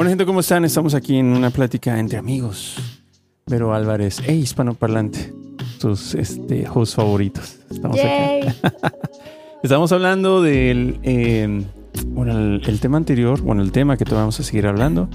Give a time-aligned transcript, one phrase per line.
[0.00, 0.64] Bueno, gente, ¿cómo están?
[0.64, 2.76] Estamos aquí en una plática entre amigos.
[3.44, 5.30] Vero Álvarez e hispanoparlante,
[5.78, 7.58] tus este, hosts favoritos.
[7.70, 8.48] Estamos Yay.
[8.48, 8.56] aquí.
[9.62, 11.00] Estamos hablando del.
[11.02, 11.64] eh,
[12.06, 15.08] bueno, el, el tema anterior, bueno, el tema que te vamos a seguir hablando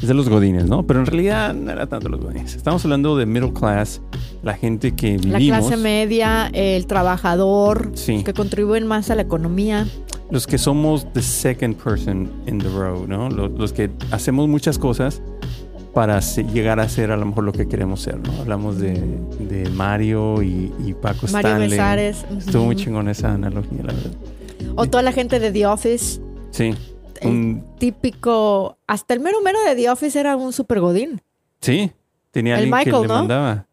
[0.00, 0.86] es de los godines, ¿no?
[0.86, 2.54] Pero en realidad no era tanto los godines.
[2.56, 4.00] Estamos hablando de middle class,
[4.42, 5.60] la gente que La vivimos.
[5.68, 8.22] clase media, el trabajador, Sí.
[8.24, 9.86] que contribuyen más a la economía.
[10.30, 13.28] los que somos the second person in the row, ¿no?
[13.28, 15.20] Los, los que hacemos muchas cosas
[15.92, 18.32] para llegar a ser a lo mejor lo que queremos ser, ¿no?
[18.40, 18.94] Hablamos de,
[19.40, 21.68] de Mario y, y Paco Mario Stanley.
[21.68, 22.24] Besares.
[22.38, 24.10] Estuvo muy chingón esa analogía, la verdad.
[24.76, 26.20] O toda la gente de The Office.
[26.50, 26.74] Sí.
[27.20, 28.76] El Un- típico.
[28.86, 31.20] Hasta el mero mero de The Office era un super godín.
[31.60, 31.90] sí.
[32.30, 33.14] Tenía El alguien que Michael, le ¿no?
[33.14, 33.66] mandaba.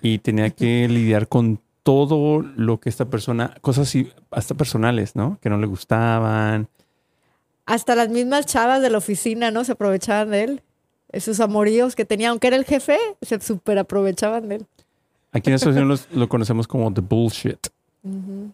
[0.00, 5.38] Y tenía que lidiar con todo lo que esta persona, cosas así, hasta personales, ¿no?
[5.42, 6.68] Que no le gustaban.
[7.66, 9.64] Hasta las mismas chavas de la oficina, ¿no?
[9.64, 10.62] Se aprovechaban de él.
[11.10, 14.66] Esos amoríos que tenía, aunque era el jefe, se super aprovechaban de él.
[15.32, 17.58] Aquí en esta asociación los- lo conocemos como the bullshit.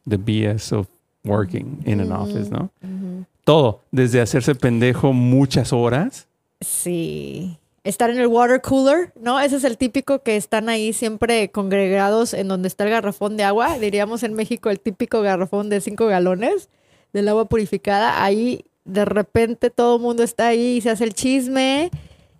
[0.09, 0.87] The BS of
[1.27, 2.12] working in an Mm.
[2.22, 2.70] office, ¿no?
[2.82, 3.24] ujú.
[3.44, 6.27] Todo, desde hacerse pendejo muchas horas.
[6.60, 7.58] Sí.
[7.84, 9.38] Estar en el water cooler, ¿no?
[9.38, 13.44] Ese es el típico que están ahí siempre congregados en donde está el garrafón de
[13.44, 13.78] agua.
[13.78, 16.69] Diríamos en México el típico garrafón de cinco galones
[17.12, 18.24] del agua purificada.
[18.24, 21.91] Ahí de repente todo el mundo está ahí y se hace el chisme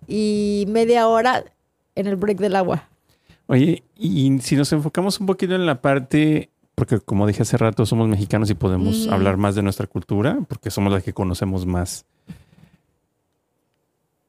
[0.07, 1.45] y media hora
[1.95, 2.89] en el break del agua.
[3.47, 7.87] Oye, y si nos enfocamos un poquito en la parte, porque como dije hace rato,
[7.87, 12.05] somos mexicanos y podemos hablar más de nuestra cultura, porque somos las que conocemos más.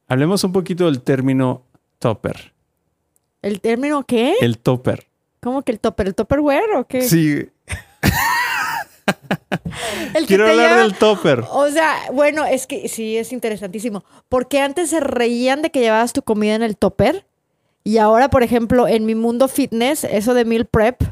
[0.09, 1.61] Hablemos un poquito del término
[1.99, 2.53] topper.
[3.43, 4.35] ¿El término qué?
[4.41, 5.07] El topper.
[5.41, 6.07] ¿Cómo que el topper?
[6.09, 7.03] ¿El topperware o qué?
[7.03, 7.51] Sí,
[10.15, 11.45] El quiero hablar lleva- del topper.
[11.51, 14.05] O sea, bueno, es que sí, es interesantísimo.
[14.31, 17.27] Porque antes se reían de que llevabas tu comida en el topper.
[17.85, 21.03] Y ahora, por ejemplo, en mi mundo fitness, eso de meal prep,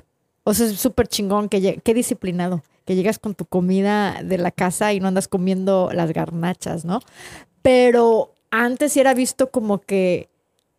[0.48, 4.52] o sea, es súper chingón, que qué disciplinado, que llegas con tu comida de la
[4.52, 7.01] casa y no andas comiendo las garnachas, ¿no?
[7.62, 10.29] Pero antes sí era visto como que,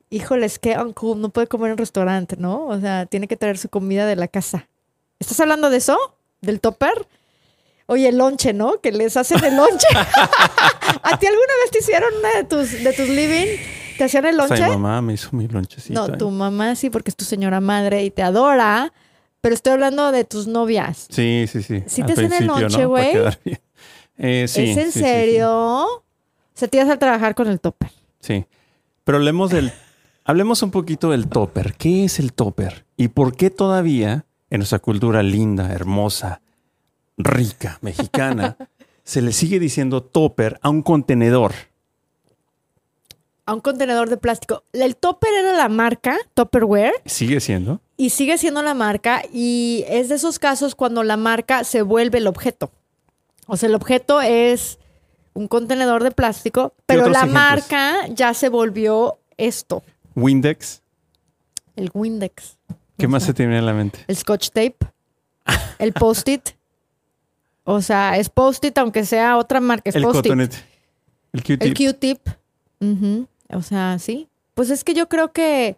[0.10, 2.66] híjoles, qué uncool, no puede comer en restaurante, ¿no?
[2.68, 4.70] O sea, tiene que traer su comida de la casa.
[5.20, 5.98] ¿Estás hablando de eso?
[6.42, 7.06] ¿Del topper?
[7.88, 8.80] Oye, el lonche, ¿no?
[8.80, 9.88] Que les hacen el lonche.
[11.04, 13.48] ¿A ti alguna vez te hicieron una de tus, de tus living?
[13.98, 14.64] ¿Te hacían el O sea, lonche?
[14.70, 16.08] mi mamá me hizo mi lonchecito.
[16.08, 18.94] no, tu mamá sí, porque es tu señora madre y te adora.
[19.42, 21.08] Pero estoy hablando de tus novias.
[21.10, 21.84] Sí, sí, sí.
[21.88, 22.92] ¿Sí Al te hacen el principio, lonche, ¿no?
[22.92, 23.38] Para güey?
[23.46, 23.60] bien.
[24.18, 25.00] Eh, sí, ¿Es en sí, sí, sí.
[25.00, 25.52] serio?
[25.86, 26.04] O
[26.54, 27.92] sea, te ibas a trabajar con el topper.
[28.20, 28.46] Sí.
[29.04, 29.72] Pero hablemos del.
[30.26, 31.76] Hablemos un poquito del topper.
[31.76, 32.86] ¿Qué es el topper?
[32.98, 36.42] ¿Y por qué todavía en nuestra cultura linda, hermosa,
[37.18, 38.58] rica, mexicana,
[39.04, 41.54] se le sigue diciendo topper a un contenedor?
[43.48, 44.64] A un contenedor de plástico.
[44.74, 47.82] El topper era la marca, Topperware, ¿Sigue siendo?
[47.98, 49.24] y sigue siendo la marca.
[49.34, 52.70] Y es de esos casos cuando la marca se vuelve el objeto.
[53.48, 54.78] O sea, el objeto es
[55.34, 57.34] un contenedor de plástico, pero la ejemplos?
[57.34, 59.82] marca ya se volvió esto,
[60.16, 60.82] Windex.
[61.76, 62.58] el Windex.
[62.98, 64.00] ¿Qué O más sea, se te viene a la mente?
[64.08, 64.78] El Scotch tape,
[65.80, 66.50] el Post-it.
[67.64, 70.58] O sea, es Post-it aunque sea otra marca, es el cotonete.
[71.34, 71.62] El Q-tip.
[71.64, 72.20] El Q-tip.
[72.80, 73.28] Ujú.
[73.54, 74.28] O sea, sí.
[74.54, 75.78] Pues es que yo creo que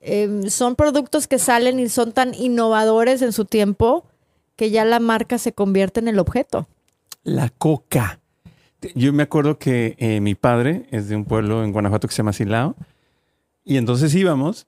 [0.00, 4.04] em, son productos que salen y son tan innovadores en su tiempo
[4.56, 6.66] que ya la marca se convierte en el objeto.
[7.22, 8.20] La coca.
[8.94, 12.18] Yo me acuerdo que eh, mi padre es de un pueblo en Guanajuato que se
[12.18, 12.76] llama Silao.
[13.64, 14.66] Y entonces íbamos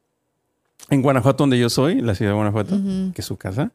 [0.90, 2.76] en Guanajuato, donde yo soy, la ciudad de Guanajuato,
[3.14, 3.72] que es su casa.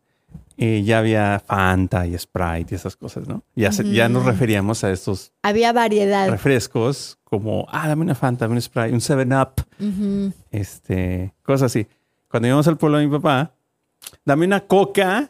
[0.58, 3.44] Eh, ya había Fanta y Sprite y esas cosas, ¿no?
[3.56, 6.30] Ya, se- ya nos referíamos a estos Había variedad.
[6.30, 10.34] refrescos como, ah, dame una Fanta, dame un Sprite, un 7-Up, Ujú.
[10.52, 11.88] este, cosas así.
[12.30, 13.52] Cuando íbamos al pueblo de mi papá,
[14.26, 15.30] dame una coca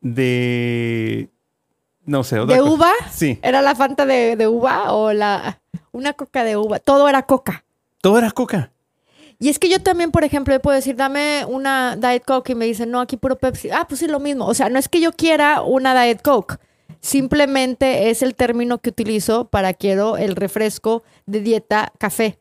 [0.00, 1.30] de,
[2.04, 2.74] no sé, otra ¿De cosa.
[2.74, 2.92] uva?
[3.10, 5.60] Sí, ¿Era la Fanta de, de uva o la
[5.92, 6.78] una coca de uva?
[6.78, 7.64] Todo era coca.
[8.00, 8.70] todo era coca.
[9.42, 12.54] Y es que yo también, por ejemplo, yo puedo decir, dame una Diet Coke y
[12.54, 13.70] me dicen, no, aquí puro Pepsi.
[13.70, 14.46] Ah, pues sí, lo mismo.
[14.46, 16.58] O sea, no es que yo quiera una Diet Coke.
[17.00, 22.38] Simplemente es el término que utilizo para quiero el refresco de dieta café.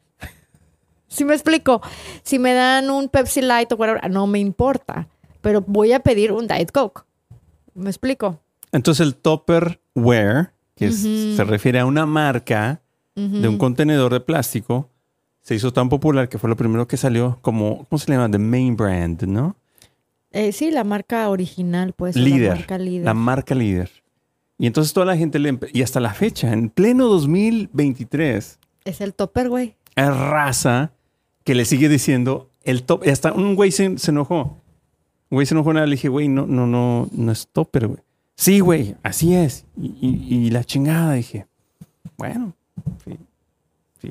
[1.07, 1.81] ¿Sí me explico?
[2.21, 5.07] Si me dan un Pepsi Light o whatever, no me importa.
[5.41, 7.01] Pero voy a pedir un Diet Coke.
[7.73, 8.39] ¿Me explico?
[8.71, 11.01] Entonces el Tupperware, que es-
[11.35, 12.81] se refiere a una marca
[13.15, 14.90] de un contenedor de plástico,
[15.51, 18.31] se hizo tan popular que fue lo primero que salió como, ¿cómo se le llama?
[18.31, 19.57] The main brand, ¿no?
[20.31, 22.15] Eh, sí, la marca original, pues.
[22.15, 22.47] líder.
[22.51, 23.05] La marca líder.
[23.05, 23.91] La marca líder.
[24.57, 25.59] Y entonces toda la gente le...
[25.73, 29.75] Y hasta la fecha, en pleno 2023, Es el topper, güey.
[29.97, 30.93] Raza
[31.43, 33.03] que le sigue diciendo el top.
[33.05, 34.57] Y hasta un güey se, se enojó.
[35.29, 37.99] Un güey se enojó, nada, le dije, güey, no, no, no, no es topper, güey.
[38.35, 39.65] Sí, güey, así es.
[39.75, 41.45] Y, y- y la chingada, dije,
[42.17, 42.53] bueno,
[43.03, 43.17] sí,
[44.01, 44.09] sí,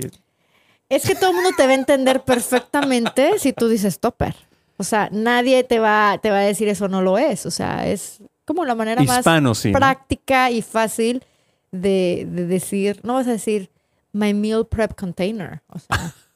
[0.90, 4.34] Es que todo el mundo te va a entender perfectamente si tú dices topper.
[4.76, 7.46] O sea, nadie te va, te va a decir eso no lo es.
[7.46, 9.78] O sea, es como la manera Hispano, más sí, ¿no?
[9.78, 11.25] práctica y fácil
[11.70, 13.70] de, de decir, no vas a decir
[14.12, 15.62] my meal prep container.
[15.69, 16.14] O sea,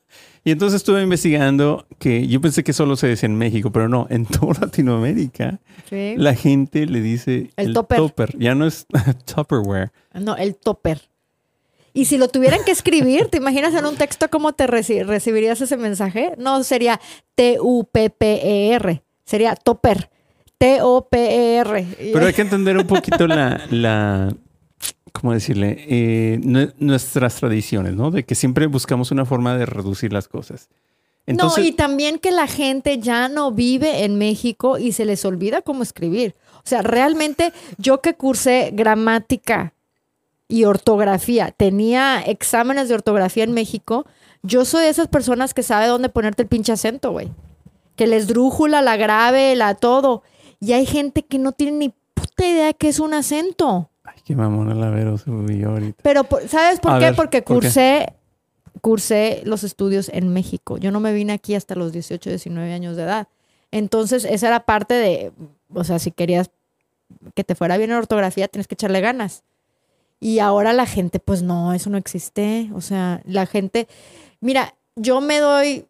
[0.47, 4.07] Y entonces estuve investigando que yo pensé que solo se decía en México, pero no,
[4.11, 5.59] en toda Latinoamérica
[5.89, 6.15] ¿sí?
[6.19, 7.97] la gente le dice El el, topper.
[7.97, 8.39] topper.
[8.39, 8.87] Ya no es
[9.35, 9.91] Tupperware.
[10.13, 11.01] No, el topper.
[11.97, 15.61] Y si lo tuvieran que escribir, ¿te imaginas en un texto cómo te reci- recibirías
[15.61, 16.35] ese mensaje?
[16.37, 17.01] No sería
[17.37, 20.11] T-U-P-P-E-R, E sería topper.
[20.59, 21.87] T-O-P-E-R.
[22.13, 24.35] Pero hay que entender un poquito la, la
[25.13, 25.85] ¿cómo decirle?
[25.89, 28.11] Eh, nue- nuestras tradiciones, ¿no?
[28.11, 30.69] De que siempre buscamos una forma de reducir las cosas.
[31.27, 35.25] Entonces, no, y también que la gente ya no vive en México y se les
[35.25, 36.35] olvida cómo escribir.
[36.57, 39.74] O sea, realmente yo que cursé gramática
[40.55, 44.07] y ortografía, tenía exámenes de ortografía en México,
[44.43, 47.33] yo soy de esas personas que sabe dónde ponerte el pinche acento, güey.
[47.97, 50.23] Que les drújula, la grave, la todo.
[50.61, 53.91] Y hay gente que no tiene ni puta idea de qué es un acento.
[54.05, 56.01] ay, qué mamona la Vero subió ahorita.
[56.03, 57.05] Pero, ¿sabes por A qué?
[57.07, 57.67] ver, Porque ¿por qué?
[57.67, 58.13] cursé,
[58.81, 60.77] cursé los estudios en México.
[60.79, 63.29] Yo no me vine aquí hasta los 18, 19 años de edad.
[63.71, 65.33] Entonces, esa era parte de,
[65.73, 66.51] o sea, si querías
[67.35, 69.43] que te fuera bien en ortografía, tienes que echarle ganas.
[70.25, 72.71] Y ahora la gente, pues no, eso no existe.
[72.73, 73.89] O sea, la gente,
[74.41, 75.87] mira, yo me doy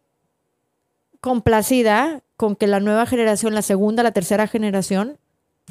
[1.21, 5.17] complacida con que la nueva generación, la segunda, la tercera generación,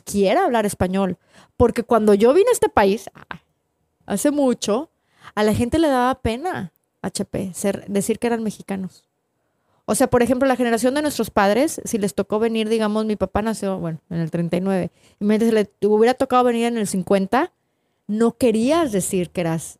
[0.04, 1.18] quiera hablar español.
[1.58, 3.42] Porque cuando yo vine a este país, ah,
[4.06, 4.88] hace mucho,
[5.34, 6.72] a la gente le daba pena,
[7.02, 9.04] HP, ser, decir que eran mexicanos.
[9.84, 13.16] O sea, por ejemplo, la generación de nuestros padres, si les tocó venir, digamos, mi
[13.16, 14.90] papá nació, bueno, en el 39,
[15.20, 17.52] y le hubiera tocado venir en el 50,
[18.06, 19.78] no querías decir que eras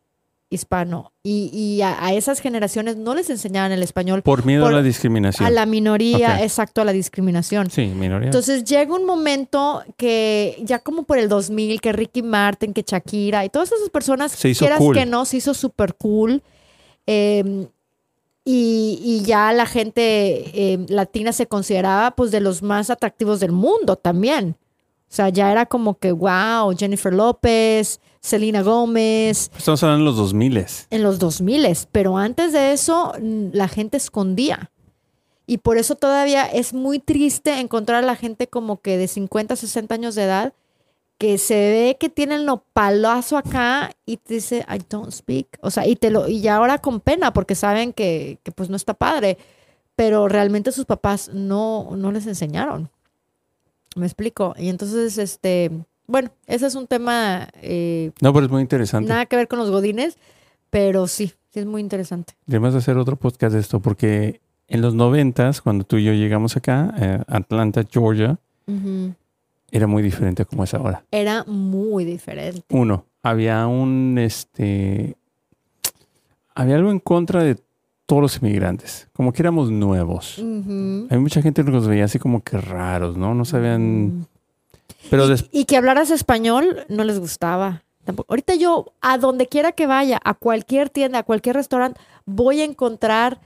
[0.49, 1.11] hispano.
[1.23, 4.21] Y, y a, a esas generaciones no les enseñaban el español.
[4.21, 5.45] Por miedo por- a la discriminación.
[5.45, 7.69] A la minoría, exacto, a la discriminación.
[7.71, 8.27] Sí, minoría.
[8.27, 13.43] Entonces llega un momento que ya como por el 2000, que Ricky Martin, que Shakira
[13.43, 14.95] y todas esas personas, Se hizo quieras cool.
[14.95, 16.41] que no, se hizo súper cool.
[17.07, 17.67] Eh,
[18.47, 20.03] y, y ya la gente
[20.73, 24.55] eh, latina se consideraba pues de los más atractivos del mundo también.
[25.15, 30.17] O sea, ya era como que, wow, Jennifer López, Selena Gómez, Estamos hablando de los
[30.17, 34.71] 2000 en los 2000, pero antes de eso la gente escondía.
[35.47, 39.55] Y por eso todavía es muy triste encontrar a la gente como que de 50,
[39.55, 40.53] 60 años de edad
[41.17, 45.47] que se ve que tiene el nopalazo acá y te dice, I don't speak.
[45.61, 48.69] O sea, y, te lo, y ya ahora con pena porque saben que, que pues
[48.69, 49.37] no está padre,
[49.95, 52.89] pero realmente sus papás no, no les enseñaron.
[53.95, 54.53] Me explico.
[54.57, 55.71] Y entonces, este,
[56.07, 59.09] bueno, ese es un tema eh, No, pero es muy interesante.
[59.09, 60.17] Nada que ver con los godines,
[60.69, 62.33] pero sí, sí es muy interesante.
[62.45, 66.57] Debemos hacer otro podcast de esto porque en los noventas, cuando tú y yo llegamos
[66.57, 68.37] acá, eh, Atlanta, Georgia,
[69.71, 71.03] era muy diferente a como es ahora.
[71.11, 72.63] Era muy diferente.
[72.69, 75.15] Uno, había un, este,
[76.53, 77.57] había algo en contra de
[78.05, 80.37] todos los inmigrantes, como que éramos nuevos.
[80.37, 83.33] Hay mucha gente que nos veía así como que raros, ¿no?
[83.33, 84.27] No sabían,
[85.09, 87.83] pero y, des- y que hablaras español no les gustaba.
[88.03, 88.31] Tampoco.
[88.31, 92.65] Ahorita yo, a donde quiera que vaya, a cualquier tienda, a cualquier restaurante, voy a
[92.65, 93.39] encontrar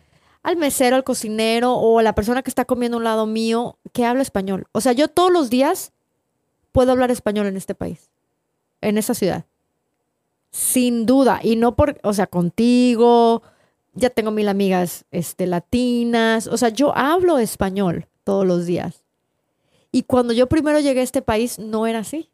[0.44, 3.78] al mesero, al cocinero o a la persona que está comiendo a un lado mío
[3.94, 4.66] que habla español.
[4.74, 5.94] O sea, yo todos los días
[6.74, 8.10] puedo hablar español en este país,
[8.82, 9.46] en esta ciudad.
[10.52, 11.40] Sin duda.
[11.44, 13.42] Y no por, o sea, contigo,
[13.94, 16.48] ya tengo mil amigas este, latinas.
[16.48, 19.04] O sea, yo hablo español todos los días.
[19.92, 22.30] Y cuando yo primero llegué a este país, no era así.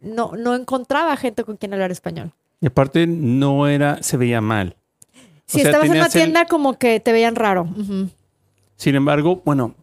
[0.00, 2.32] No, no encontraba gente con quien hablar español.
[2.60, 4.76] y aparte no era, se veía mal.
[5.46, 7.68] Si O sea, estabas en una el- tienda, como que te veían raro.
[8.76, 9.74] Sin embargo, bueno,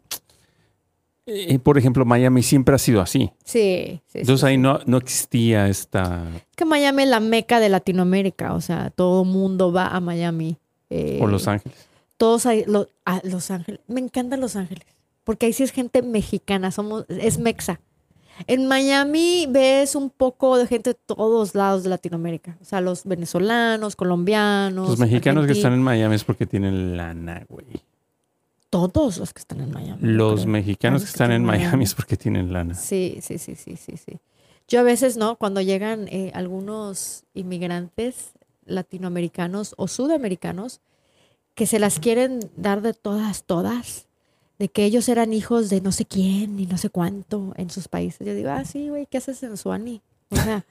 [1.25, 3.31] eh, por ejemplo, Miami siempre ha sido así.
[3.45, 4.01] Sí, sí.
[4.07, 4.59] sí, Entonces ahí sí.
[4.61, 8.53] no, no existía esta, Es que Miami es la meca de Latinoamérica.
[8.53, 10.57] O sea, todo mundo va a Miami.
[10.89, 11.87] eh, o Los Ángeles.
[12.17, 13.81] Todos ahí, lo- a Los Ángeles.
[13.87, 14.85] Me encantan Los Ángeles.
[15.23, 16.69] Porque ahí sí es gente mexicana.
[16.71, 17.79] Somos, es mexa.
[18.47, 22.57] En Miami ves un poco de gente de todos lados de Latinoamérica.
[22.61, 24.89] O sea, los venezolanos, colombianos.
[24.89, 27.65] Los mexicanos que están en Miami es porque tienen lana, güey.
[28.81, 29.99] Todos los que están en Miami.
[30.01, 31.83] Los mexicanos que están en Miami Miami.
[31.83, 32.73] es porque tienen lana.
[32.73, 34.19] Sí, sí, sí, sí, sí, sí.
[34.67, 35.35] Yo a veces, ¿no?
[35.35, 38.31] Cuando llegan eh, algunos inmigrantes,
[38.65, 40.81] latinoamericanos o sudamericanos
[41.53, 44.07] que se las quieren dar de todas, todas,
[44.57, 47.87] de que ellos eran hijos de no sé quién y no sé cuánto en sus
[47.87, 48.25] países.
[48.25, 50.01] Yo digo, ah, sí, güey, ¿qué haces en Suani?
[50.33, 50.65] O sea,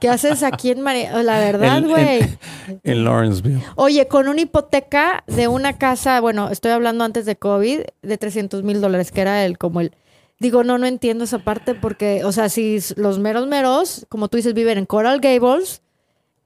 [0.00, 1.22] ¿qué haces aquí en María?
[1.22, 2.20] La verdad, güey.
[2.20, 3.62] en- En Lawrenceville.
[3.76, 8.62] Oye, con una hipoteca de una casa, bueno, estoy hablando antes de COVID, de 300
[8.62, 9.92] mil dólares, que era el como el...
[10.38, 14.36] Digo, no, no entiendo esa parte porque, o sea, si los meros meros, como tú
[14.36, 15.80] dices, viven en Coral Gables,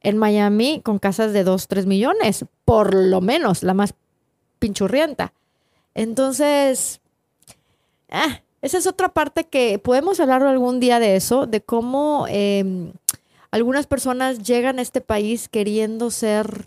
[0.03, 3.95] en Miami, con casas de 2, 3 millones, por lo menos, la más
[4.61, 5.33] pinchurrienta.
[5.95, 7.01] Entonces,
[8.11, 12.93] ah, esa es otra parte que podemos hablar algún día de eso, de cómo eh,
[13.51, 16.67] algunas personas llegan a este país queriendo ser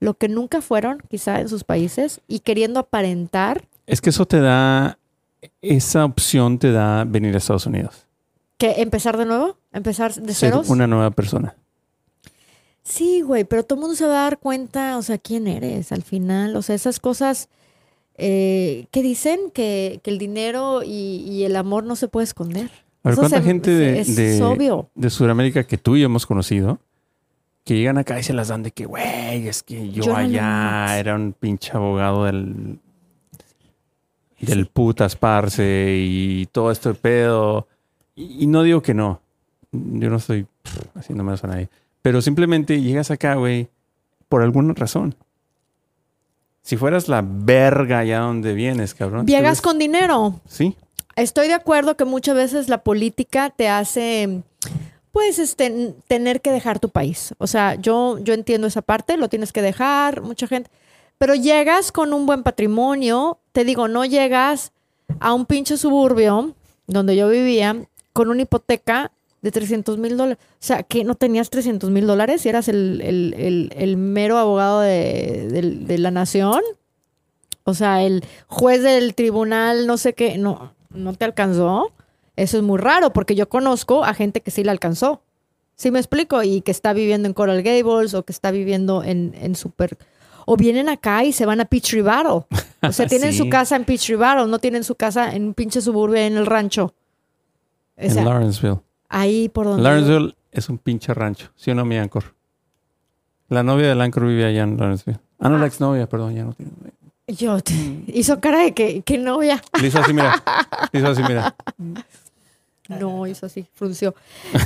[0.00, 4.40] lo que nunca fueron, quizá en sus países, y queriendo aparentar Es que eso te
[4.40, 4.98] da,
[5.62, 8.06] esa opción te da venir a Estados Unidos.
[8.58, 10.68] que empezar de nuevo, empezar de Ser ceros.
[10.68, 11.54] una nueva persona.
[12.82, 15.90] Sí, güey, pero todo el mundo se va a dar cuenta, o sea, quién eres
[15.90, 17.48] al final, o sea, esas cosas
[18.16, 22.70] eh, que dicen que, que el dinero y, y el amor no se puede esconder.
[23.02, 24.88] A ver, Eso ¿cuánta se- gente de, es de, obvio.
[24.94, 26.78] de Sudamérica que tú y yo hemos conocido
[27.64, 31.14] que llegan acá y se las dan de que, güey, es que yo, allá era
[31.14, 32.78] un pinche abogado del,
[34.40, 37.66] del putas parce y todo esto de pedo?
[38.14, 39.20] Y, y no digo que no.
[39.72, 40.46] Yo no estoy
[40.94, 41.68] haciendo menos a nadie.
[42.02, 43.68] Pero simplemente llegas acá, güey,
[44.28, 45.14] por alguna razón.
[46.64, 49.26] Si fueras la verga allá donde vienes, cabrón.
[49.26, 50.40] Llegas con dinero.
[50.48, 50.74] Sí.
[51.14, 54.42] Estoy de acuerdo que muchas veces la política te hace,
[55.12, 57.34] pues, este, tener que dejar tu país.
[57.36, 60.70] O sea, yo, yo entiendo esa parte, lo tienes que dejar, mucha gente.
[61.18, 64.72] Pero llegas con un buen patrimonio, te digo, no llegas
[65.20, 66.54] a un pinche suburbio
[66.86, 67.76] donde yo vivía
[68.14, 69.12] con una hipoteca
[69.44, 70.38] de 300 mil dólares.
[70.54, 74.38] O sea, que no tenías 300 mil dólares y eras el, el- el- el mero
[74.38, 75.48] abogado de,
[75.86, 76.60] de la nación.
[77.64, 81.92] O sea, el juez del tribunal, no sé qué, no, no te alcanzó.
[82.36, 85.20] Eso es muy raro porque yo conozco a gente que sí le alcanzó.
[85.76, 86.42] ¿Sí me explico?
[86.42, 89.96] Y que está viviendo en Coral Gables o que está viviendo en, en Super...
[90.46, 92.44] O vienen acá y se van a Peachtree Battle.
[92.82, 93.38] O sea, tienen Sí.
[93.38, 96.44] su casa en Peachtree Battle, no tienen su casa en un pinche suburbio en el
[96.46, 96.92] rancho.
[97.96, 98.80] O En Lawrenceville.
[99.14, 99.82] Ahí por donde...
[99.82, 101.50] Lawrenceville es un pinche rancho.
[101.56, 102.34] ¿Sí o no, mi Anchor?
[103.48, 105.20] La novia del Anchor vive allá en Lawrenceville.
[105.38, 106.72] Ah, no, la exnovia, perdón, ya no tiene.
[107.26, 107.72] Yo, te-
[108.08, 109.62] hizo cara de que, que novia.
[109.80, 110.42] Le hizo así, mira.
[110.92, 111.54] Le hizo así, mira.
[112.86, 114.14] No, hizo así, frunció.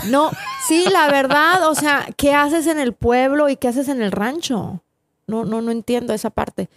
[0.09, 0.33] No,
[0.67, 4.11] sí, la verdad, o sea, ¿qué haces en el pueblo y qué haces en el
[4.11, 4.83] rancho?
[5.29, 6.69] No, no, no entiendo esa parte.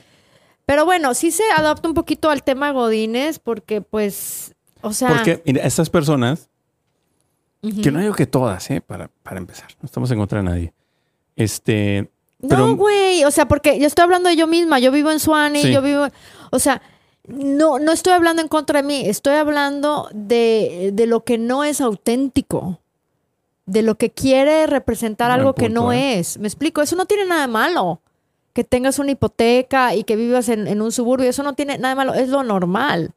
[0.68, 5.10] Pero bueno, sí se adapta un poquito al tema Godines porque, pues, o sea...
[5.10, 6.48] Porque, mira, estas personas,
[7.62, 8.82] que no digo que todas, ¿eh?
[8.82, 9.68] Para, para empezar.
[9.82, 10.74] No estamos en contra de nadie.
[11.36, 12.10] Este.
[12.48, 15.20] pero- No, güey, o sea, porque yo estoy hablando de yo misma, yo vivo en
[15.20, 15.72] Suani, Sí.
[15.72, 16.08] yo vivo,
[16.52, 16.82] o sea,
[17.28, 21.64] no, no estoy hablando en contra de mí, estoy hablando de, de lo que no
[21.64, 22.80] es auténtico,
[23.68, 26.18] de lo que quiere representar Buen algo que no ¿eh?
[26.20, 26.40] es.
[26.40, 28.02] Me explico, eso no tiene nada de malo.
[28.54, 31.96] Que tengas una hipoteca y que vivas en, en un suburbio, eso no tiene nada
[31.96, 33.12] malo, es lo normal.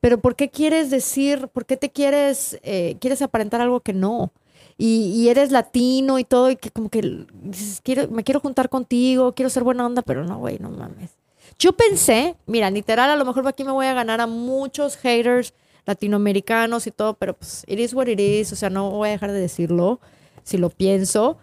[0.00, 4.32] Pero ¿por qué quieres decir, por qué te quieres, eh, quieres aparentar algo que no?
[4.78, 7.02] Y, eres latino y todo, y que como que
[7.42, 11.10] dices, quiero, me quiero juntar contigo, quiero ser buena onda, pero no, güey, no mames.
[11.58, 15.52] Yo pensé, mira, literal, a lo mejor aquí me voy a ganar a muchos haters
[15.84, 19.12] latinoamericanos y todo, pero pues, it is what it is, o sea, no voy a
[19.12, 20.00] dejar de decirlo
[20.44, 21.36] si lo pienso.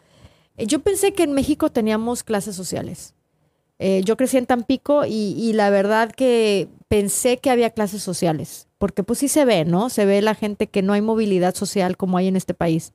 [0.57, 3.13] Eh, Yo pensé que en México teníamos clases sociales.
[3.77, 9.03] Eh, yo crecí en Tampico y la verdad que pensé que había clases sociales, porque
[9.03, 9.89] pues sí se ve, ¿no?
[9.89, 12.93] Se ve la gente que no hay movilidad social como hay en este país.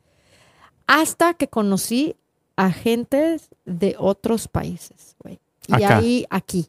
[0.87, 2.17] Hasta que conocí
[2.57, 5.41] a gente de otros países, güey.
[5.67, 5.99] Y Acá.
[5.99, 6.69] ahí, aquí.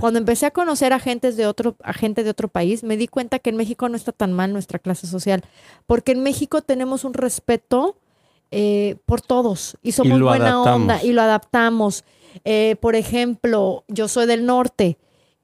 [0.00, 3.06] Cuando empecé a conocer a gentes de otro, a gente de otro país, me di
[3.06, 5.44] cuenta que en México no está tan mal nuestra clase social,
[5.86, 7.96] porque en México tenemos un respeto
[8.50, 10.80] eh, por todos y somos lo buena adaptamos.
[10.80, 12.04] onda y lo adaptamos.
[12.44, 14.98] Eh, por ejemplo, yo soy del norte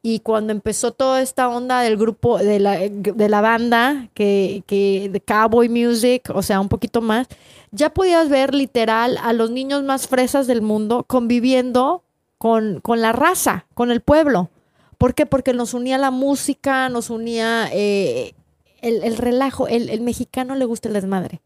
[0.09, 5.11] y cuando empezó toda esta onda del grupo, de la, de la banda, que, que
[5.13, 7.27] de cowboy music, o sea, un poquito más,
[7.73, 12.05] ya podías ver literal a los niños más fresas del mundo conviviendo
[12.39, 14.49] con, con la raza, con el pueblo.
[14.97, 15.27] ¿Por qué?
[15.27, 18.37] Porque nos unía la música, nos unía eh,
[18.83, 19.67] el, el relajo.
[19.67, 21.41] El, mexicano le gusta el desmadre.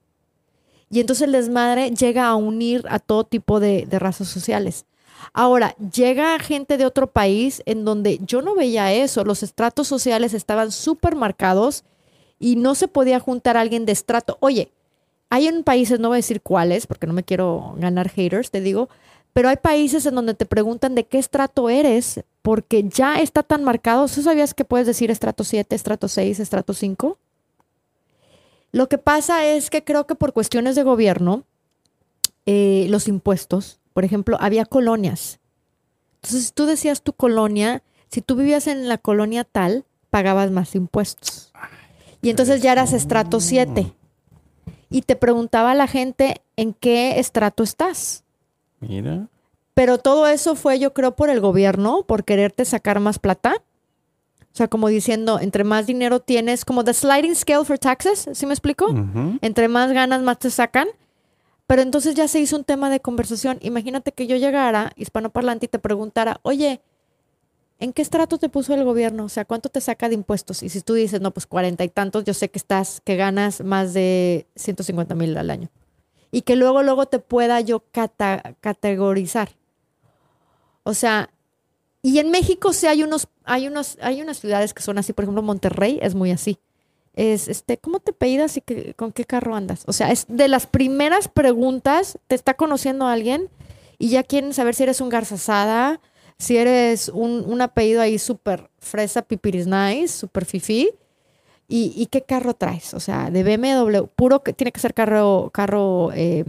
[0.91, 4.85] Y entonces el desmadre llega a unir a todo tipo de, de razas sociales.
[5.33, 9.25] Ahora, llega gente de otro país en donde yo no veía eso.
[9.25, 11.85] Los estratos sociales estaban súper marcados
[12.39, 14.39] y no se podía juntar a alguien de estrato.
[14.41, 14.71] Oye,
[15.29, 18.61] hay en países, no voy a decir cuáles, porque no me quiero ganar haters, te
[18.61, 18.89] digo,
[19.33, 23.63] Pero hay países en donde te preguntan de qué estrato eres, porque ya está tan
[23.63, 24.09] marcado.
[24.09, 27.17] ¿Tú sabías que puedes decir estrato 7, estrato 6, estrato 5?
[28.73, 31.45] Lo que pasa es que creo que por cuestiones de gobierno,
[32.47, 35.41] eh, los impuestos, por ejemplo, había colonias.
[36.17, 41.53] Entonces, tú decías tu colonia, si tú vivías en la colonia tal, pagabas más impuestos.
[42.23, 43.93] Y entonces ya eras estrato 7.
[44.91, 48.25] Y te preguntaba la gente en qué estrato estás.
[48.81, 49.29] Mira.
[49.75, 53.55] Pero todo eso fue, yo creo, por el gobierno, por quererte sacar más plata.
[54.53, 58.47] O sea, como diciendo, entre más dinero tienes, como the sliding scale for taxes, ¿sí
[58.47, 58.93] me explico?
[59.41, 60.89] Entre más ganas, más te sacan.
[61.71, 63.59] Pero entonces ya se hizo un tema de conversación.
[63.61, 66.81] Imagínate que yo llegara, hispanoparlante, y te preguntara, oye,
[67.79, 69.23] ¿en qué estrato te puso el gobierno?
[69.27, 70.65] O sea, ¿cuánto te saca de impuestos?
[70.65, 73.61] Y si tú dices, no, pues cuarenta y tantos, yo sé que estás, que ganas
[73.63, 75.69] más de 150 mil al año.
[76.33, 79.51] Y que luego, luego te pueda yo cata- categorizar.
[80.83, 81.31] O sea,
[82.03, 85.23] y en México sí hay unos, hay unos, hay unas ciudades que son así, por
[85.25, 86.59] ejemplo, Monterrey es muy así.
[87.15, 89.83] Es este, ¿cómo te peidas y qué- con qué carro andas?
[89.87, 93.49] O sea, es de las primeras preguntas, te está conociendo alguien
[93.99, 96.01] y ya quieren saber si eres un garzasada,
[96.39, 100.91] si eres un, un apellido ahí súper fresa, pipiris nice, súper fifi.
[101.69, 102.95] ¿Y, y qué carro traes?
[102.95, 106.45] O sea, de BMW, puro que tiene que ser carro, carro, eh,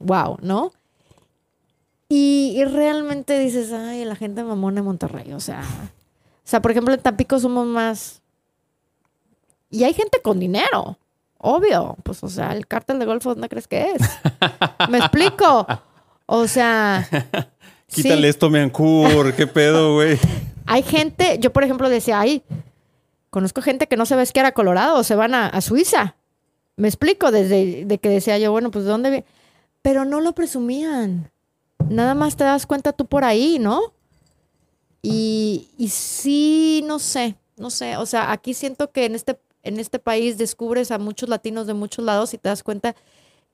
[0.00, 0.72] wow, ¿no?
[2.08, 6.70] Y, y realmente dices, ay, la gente mamona de Monterrey, o sea, o sea, por
[6.70, 8.20] ejemplo, en Tampico somos más...
[9.70, 10.98] Y hay gente con dinero,
[11.38, 14.02] obvio, pues, o sea, el cártel de Golfo, ¿dónde crees que es?
[14.88, 15.66] ¿Me explico?
[16.26, 17.08] O sea...
[17.88, 18.02] sí.
[18.02, 19.34] Quítale esto, Meancur.
[19.34, 20.18] ¿Qué pedo, güey?
[20.66, 22.42] Hay gente, yo por ejemplo decía, ay,
[23.30, 26.16] conozco gente que no se ve esquiar a Colorado, se van a, a Suiza.
[26.76, 29.24] Me explico, desde de que decía yo, bueno, pues ¿de dónde vi-?"
[29.82, 31.30] Pero no lo presumían.
[31.88, 33.92] Nada más te das cuenta tú por ahí, ¿no?
[35.02, 37.98] Y, y sí, no sé, no sé.
[37.98, 41.74] O sea, aquí siento que en este, en este país descubres a muchos latinos de
[41.74, 42.94] muchos lados y te das cuenta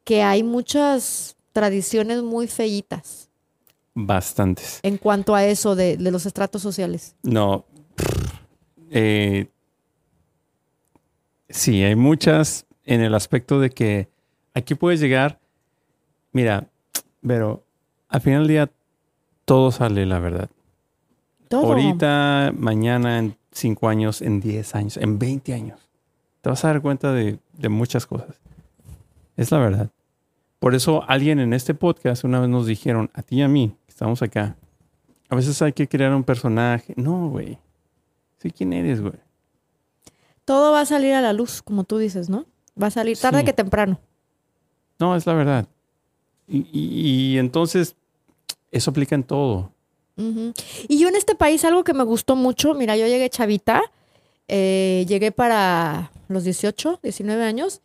[0.05, 3.29] que hay muchas tradiciones muy feitas
[3.95, 4.81] Bastantes.
[4.83, 7.17] en cuanto a eso de, de los estratos sociales.
[7.23, 7.65] No.
[8.91, 9.49] Eh,
[11.49, 14.09] sí, hay muchas en el aspecto de que
[14.55, 15.39] aquí puedes llegar.
[16.33, 16.69] Mira,
[17.27, 17.65] pero
[18.09, 18.71] al final del día
[19.45, 20.51] todo sale la verdad.
[21.49, 21.67] Todo.
[21.67, 25.90] Ahorita, mañana, en cinco años, en 10 años, en 20 años.
[26.41, 28.41] Te vas a dar cuenta de, de muchas cosas.
[29.37, 29.91] Es la verdad.
[30.59, 33.75] Por eso alguien en este podcast una vez nos dijeron, a ti y a mí,
[33.87, 34.57] que estamos acá,
[35.29, 36.93] a veces hay que crear un personaje.
[36.97, 37.59] No, güey.
[38.39, 39.15] Sí, ¿quién eres, güey?
[40.45, 42.47] Todo va a salir a la luz, como tú dices, ¿no?
[42.81, 43.45] Va a salir tarde Sí.
[43.45, 44.01] que temprano.
[44.99, 45.67] No, es la verdad.
[46.49, 47.95] Y, y- y entonces,
[48.71, 49.73] eso aplica en todo.
[50.87, 53.81] Y yo en este país algo que me gustó mucho, mira, yo llegué chavita,
[54.49, 57.81] eh, llegué para los 18, 19 años,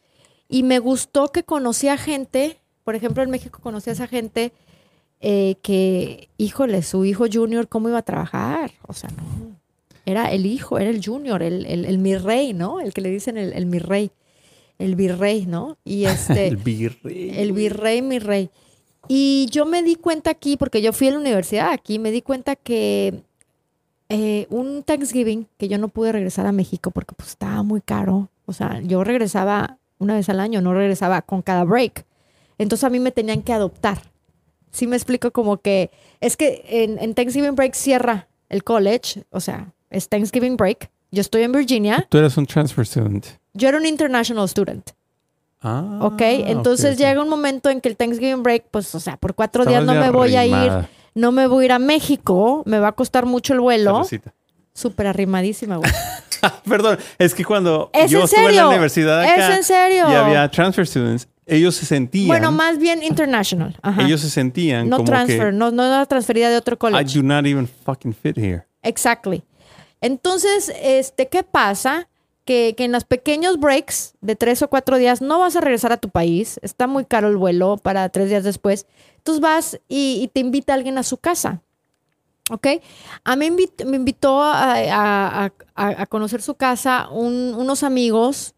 [0.47, 4.51] y me gustó que conocía gente, por ejemplo, en México conocí a esa gente
[5.21, 8.71] eh, que, híjole, su hijo junior, ¿cómo iba a trabajar?
[8.87, 9.55] O sea, no.
[10.05, 12.79] Era el hijo, era el junior, el, el, el mi rey, ¿no?
[12.79, 14.11] El que le dicen el, el mi rey,
[14.77, 15.77] el virrey, ¿no?
[15.83, 16.47] Y este...
[16.47, 17.31] El virrey.
[17.35, 18.49] El virrey, mi rey.
[19.07, 22.21] Y yo me di cuenta aquí, porque yo fui a la universidad aquí, me di
[22.21, 23.23] cuenta que
[24.09, 28.29] eh, un Thanksgiving, que yo no pude regresar a México porque pues estaba muy caro.
[28.45, 32.05] O sea, yo regresaba una vez al año, no regresaba con cada break.
[32.57, 33.99] Entonces a mí me tenían que adoptar.
[34.71, 39.39] Sí me explico como que es que en, en Thanksgiving break cierra el college, o
[39.39, 40.89] sea, es Thanksgiving break.
[41.11, 43.25] Yo estoy en Virginia, Tú eres un transfer student.
[43.53, 44.89] yo era un international student.
[45.61, 46.21] Ah, ¿Ok?
[46.21, 49.83] Entonces llega un momento en que el Thanksgiving break, pues, o sea, por cuatro días
[49.83, 52.91] no me voy a ir, no me voy a ir a México, me va a
[52.91, 54.03] costar mucho el vuelo.
[54.75, 55.89] Súper arrimadísima, güey.
[56.69, 60.05] Perdón, es que cuando ¿Es yo en estuve en la universidad acá ¿Es en serio?
[60.09, 63.77] y había transfer students, ellos se sentían, Bueno, más bien international.
[63.81, 64.03] Ajá.
[64.03, 67.17] ellos se sentían no como transfer, que no, no era transferida de otro I college.
[67.17, 68.63] do not even fucking fit here.
[68.83, 69.43] Exactly.
[70.01, 72.09] Entonces, este, ¿qué pasa?
[72.43, 75.91] Que, que en los pequeños breaks de tres o cuatro días no vas a regresar
[75.93, 76.59] a tu país.
[76.61, 78.85] Está muy caro el vuelo para tres días después.
[79.17, 81.61] Entonces vas y, y te invita alguien a su casa.
[82.51, 82.67] ¿Ok?
[83.23, 88.53] A mí me invitó a, a- a- a- a conocer su casa un- unos amigos.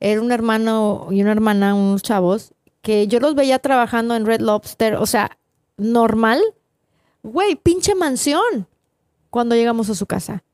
[0.00, 4.40] Era un hermano y una hermana, unos chavos, que yo los veía trabajando en Red
[4.42, 4.96] Lobster.
[4.96, 5.38] O sea,
[5.78, 6.42] normal.
[7.22, 8.66] Güey, pinche mansión
[9.30, 10.44] cuando llegamos a su casa.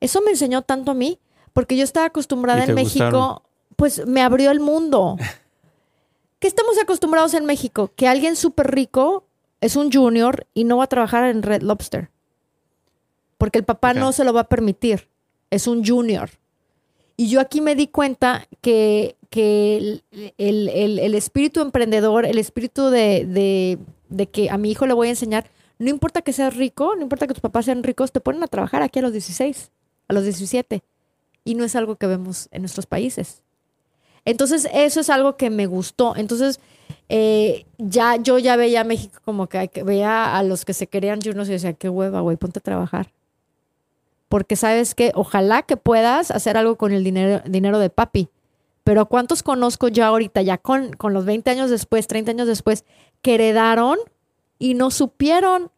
[0.00, 1.18] Eso me enseñó tanto a mí,
[1.52, 3.38] porque yo estaba acostumbrada ¿Y te en México, gustaron?
[3.74, 5.16] pues me abrió el mundo.
[6.38, 7.90] ¿Qué estamos acostumbrados en México?
[7.96, 9.24] Que alguien súper rico
[9.60, 12.10] es un junior y no va a trabajar en Red Lobster.
[13.38, 15.08] Porque el papá no se lo va a permitir.
[15.50, 16.30] Es un junior.
[17.16, 20.04] Y yo aquí me di cuenta que, que el,
[20.38, 24.94] el- el- el espíritu emprendedor, el espíritu de, de- de que a mi hijo le
[24.94, 28.10] voy a enseñar, no importa que seas rico, no importa que tus papás sean ricos,
[28.12, 29.70] te ponen a trabajar aquí a los 16,
[30.08, 30.82] a los 17.
[31.44, 33.42] Y no es algo que vemos en nuestros países.
[34.24, 36.14] Entonces, eso es algo que me gustó.
[36.16, 36.60] Entonces,
[37.08, 40.74] eh, ya yo ya veía a México como que, hay que- veía a los que
[40.74, 43.10] se querían juniors y decía, qué hueva, güey, ponte a trabajar.
[44.28, 48.28] Porque sabes que ojalá que puedas hacer algo con el dinero, dinero de papi.
[48.84, 52.84] Pero ¿cuántos conozco ya ahorita, ya con, con los 20 años después, 30 años después,
[53.22, 53.98] que heredaron
[54.58, 55.70] y no supieron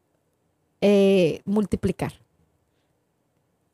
[0.80, 2.14] eh, multiplicar?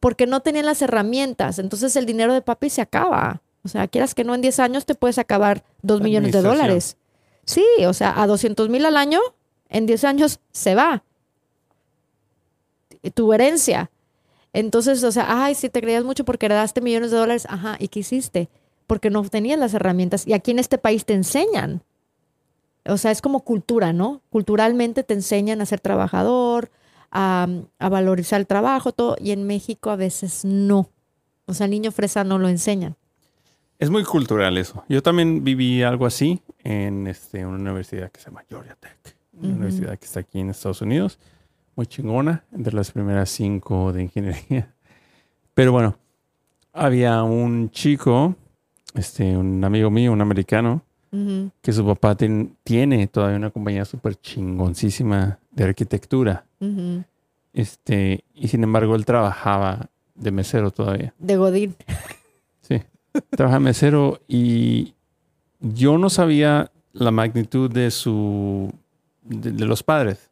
[0.00, 1.58] Porque no tenían las herramientas.
[1.58, 3.40] Entonces el dinero de papi se acaba.
[3.64, 6.42] O sea, quieras que no, en 10 años te puedes acabar 2 La millones de
[6.42, 6.96] dólares.
[7.46, 9.20] Sí, o sea, a 200 mil al año,
[9.68, 11.04] en 10 años se va.
[13.14, 13.90] Tu herencia.
[14.52, 17.88] Entonces, o sea, ay, si te creías mucho porque heredaste millones de dólares, ajá, ¿y
[17.88, 18.48] qué hiciste?
[18.86, 20.26] Porque no tenías las herramientas.
[20.26, 21.82] Y aquí en este país te enseñan.
[22.88, 24.22] O sea, es como cultura, ¿no?
[24.30, 26.70] Culturalmente te enseñan a ser trabajador,
[27.10, 29.16] a, valorizar el trabajo, todo.
[29.20, 30.90] Y en México a veces no.
[31.46, 32.96] O sea, niño fresa no lo enseñan.
[33.78, 34.84] Es muy cultural eso.
[34.88, 39.16] Yo también viví algo así en este, una universidad que se llama Georgia Tech.
[39.38, 41.18] Una universidad que está aquí en Estados Unidos.
[41.74, 44.72] Muy chingona, entre las primeras cinco de ingeniería.
[45.52, 45.96] Pero bueno,
[46.72, 48.34] había un chico,
[48.94, 50.82] este, un amigo mío, un americano,
[51.62, 56.44] que su papá ten- tiene todavía una compañía súper chingoncísima de arquitectura.
[57.54, 61.14] Este, y sin embargo, él trabajaba de mesero todavía.
[61.18, 61.74] De Godín.
[63.16, 63.36] Sí.
[63.36, 64.94] Trabaja mesero y
[65.60, 68.72] yo no sabía la magnitud de su
[69.22, 70.30] de, de los padres.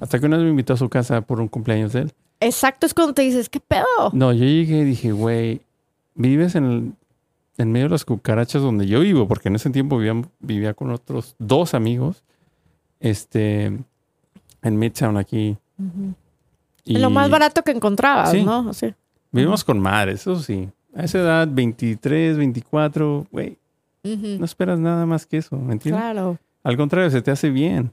[0.00, 2.12] Hasta que una vez me invitó a su casa por un cumpleaños de él.
[2.40, 3.84] Exacto, es cuando te dices, ¿qué pedo?
[4.12, 5.60] No, yo llegué y dije, güey,
[6.14, 6.92] vives en, el-
[7.58, 10.90] en medio de las cucarachas donde yo vivo, porque en ese tiempo vivía, vivía con
[10.90, 12.24] otros dos amigos,
[13.00, 13.66] este,
[14.62, 15.56] en Midtown aquí.
[15.78, 16.14] Ujú.
[16.84, 18.42] Y Lo más barato que encontrabas, Sí.
[18.42, 18.72] ¿no?
[18.72, 18.92] Sí.
[19.30, 20.68] Vivimos con madres, eso sí.
[20.94, 23.56] A esa edad, 23, 24, güey,
[24.04, 26.02] no esperas nada más que eso, ¿me entiendes?
[26.02, 26.38] Claro.
[26.62, 27.90] Al contrario, se te hace bien.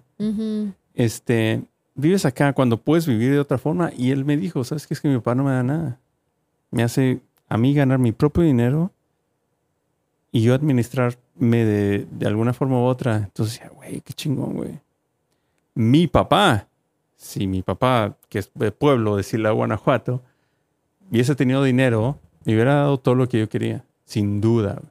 [0.94, 1.64] Este,
[1.96, 3.92] vives acá cuando puedes vivir de otra forma.
[3.96, 4.94] Y él me dijo, ¿sabes qué?
[4.94, 6.00] Es que mi papá no me da nada.
[6.72, 8.92] Me hace a mí ganar mi propio dinero
[10.32, 13.18] y yo administrarme de, de alguna forma u otra.
[13.18, 14.80] Entonces, decía, güey, qué chingón, güey.
[15.74, 16.68] Mi papá,
[17.16, 20.22] si mi papá, que es de pueblo de Sila, Guanajuato,
[21.10, 23.84] hubiese tenido dinero, me hubiera dado todo lo que yo quería.
[24.06, 24.82] Sin duda.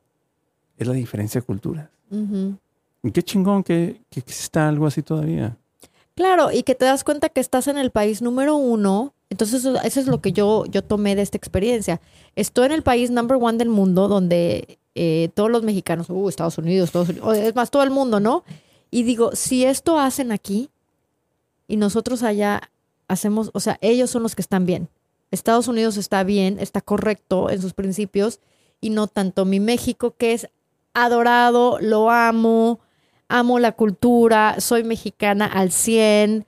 [0.76, 1.88] Es la diferencia de culturas.
[3.02, 5.56] Y qué chingón que, que exista algo así todavía.
[6.14, 9.12] Claro, y que te das cuenta que estás en el país número uno.
[9.30, 12.00] Entonces, eso, eso es lo que yo, yo tomé de esta experiencia.
[12.34, 16.58] Estoy en el país number one del mundo, donde eh, todos los mexicanos, uh, Estados
[16.58, 18.42] Unidos, Estados Unidos, es más, todo el mundo, ¿no?
[18.90, 20.70] Y digo, si esto hacen aquí
[21.68, 22.70] y nosotros allá
[23.06, 24.88] hacemos, o sea, ellos son los que están bien.
[25.31, 28.41] Estados Unidos está bien, está correcto en sus principios
[28.81, 30.49] y no tanto mi México, que es
[30.95, 32.81] adorado, lo amo,
[33.29, 36.47] amo la cultura, soy mexicana al 100,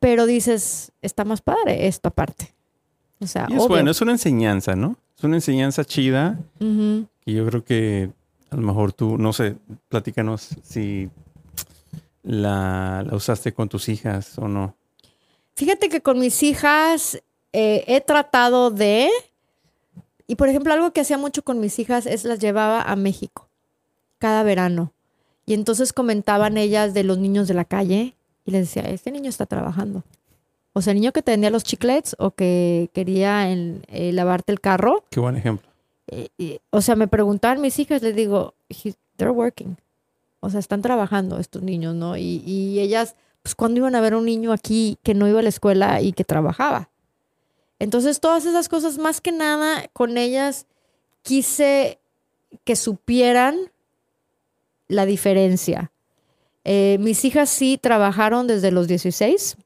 [0.00, 2.54] pero dices, está más padre esto aparte.
[3.20, 3.68] O sea, Y es obvio.
[3.68, 4.96] bueno, es una enseñanza, ¿no?
[5.16, 8.10] Es una enseñanza chida y yo creo que
[8.50, 9.56] a lo mejor tú, no sé,
[9.88, 11.10] platícanos si
[12.22, 14.76] la, la usaste con tus hijas o no.
[15.56, 17.20] Fíjate que con mis hijas
[17.60, 19.08] eh, he tratado de,
[20.26, 23.48] y por ejemplo algo que hacía mucho con mis hijas es las llevaba a México
[24.18, 24.92] cada verano.
[25.46, 29.28] Y entonces comentaban ellas de los niños de la calle y les decía, este niño
[29.30, 30.02] está trabajando.
[30.74, 34.52] O sea, el niño que te vendía los chiclets o que quería en- eh, lavarte
[34.52, 35.66] el carro, Qué buen ejemplo.
[36.08, 39.76] Eh, o sea, me preguntaban mis hijas, les digo, "He- they're working.
[40.40, 42.16] O sea, están trabajando estos niños, ¿no?
[42.16, 45.42] Y, y ellas, pues, ¿cuándo iban a ver un niño aquí que no iba a
[45.42, 46.88] la escuela y que trabajaba?
[47.78, 50.66] Entonces, todas esas cosas, más que nada, con ellas
[51.22, 51.98] quise
[52.64, 53.70] que supieran
[54.88, 55.92] la diferencia.
[56.64, 59.56] Eh, mis hijas sí trabajaron desde los 16.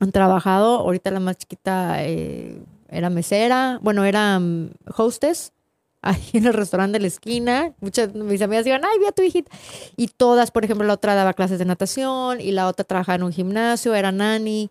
[0.00, 5.52] Han trabajado, ahorita la más chiquita eh, era mesera, bueno, era mm, hostess
[6.02, 7.74] ahí en el restaurante de la esquina.
[7.80, 9.50] Muchas de mis amigas iban, ay, vi a tu hijita.
[9.96, 13.22] Y todas, por ejemplo, la otra daba clases de natación y la otra trabajaba en
[13.24, 14.70] un gimnasio, era nani.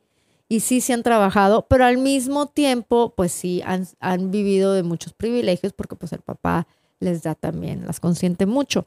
[0.53, 4.83] Y sí, sí han trabajado, pero al mismo tiempo, pues sí, han, han vivido de
[4.83, 6.67] muchos privilegios porque pues el papá
[6.99, 8.85] les da también, las consiente mucho.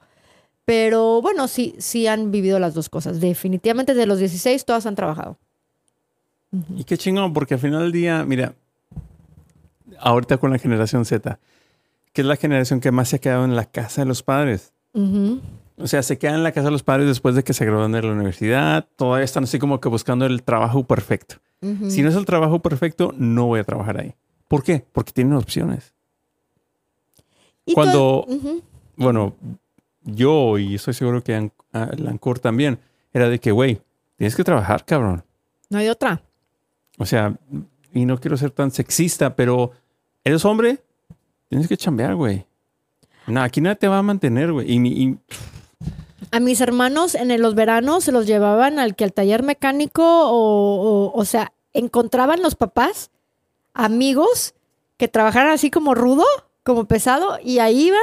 [0.64, 3.18] Pero bueno, sí, sí han vivido las dos cosas.
[3.18, 5.38] Definitivamente de los 16 todas han trabajado.
[6.76, 8.54] Y qué chingón, porque al final del día, mira,
[9.98, 11.40] ahorita con la generación Z,
[12.12, 14.72] que es la generación que más se ha quedado en la casa de los padres.
[14.94, 17.90] O sea, se quedan en la casa de los padres después de que se gradúan
[17.90, 18.86] de la universidad.
[18.94, 21.38] Todavía están así como que buscando el trabajo perfecto.
[21.60, 24.14] Si no es el trabajo perfecto, no voy a trabajar ahí.
[24.46, 24.84] ¿Por qué?
[24.92, 25.92] Porque tienen opciones.
[27.64, 28.26] Y cuando-.
[28.96, 29.34] Bueno,
[30.04, 31.52] yo y estoy seguro que An-
[31.96, 32.78] Lancor también,
[33.12, 33.80] era de que, güey,
[34.16, 35.24] tienes que trabajar, cabrón.
[35.68, 36.22] No hay otra.
[36.98, 37.36] O sea,
[37.92, 39.72] y no quiero ser tan sexista, pero
[40.24, 40.78] eres hombre,
[41.48, 42.46] tienes que chambear, güey.
[43.26, 44.70] No, aquí nada te va a mantener, güey.
[44.70, 45.18] Y, y-
[46.30, 51.12] A mis hermanos en los veranos se los llevaban al que al taller mecánico o,
[51.14, 53.10] o, sea, encontraban los papás
[53.74, 54.54] amigos
[54.96, 56.24] que trabajaran así como rudo,
[56.62, 58.00] como pesado, y ahí iban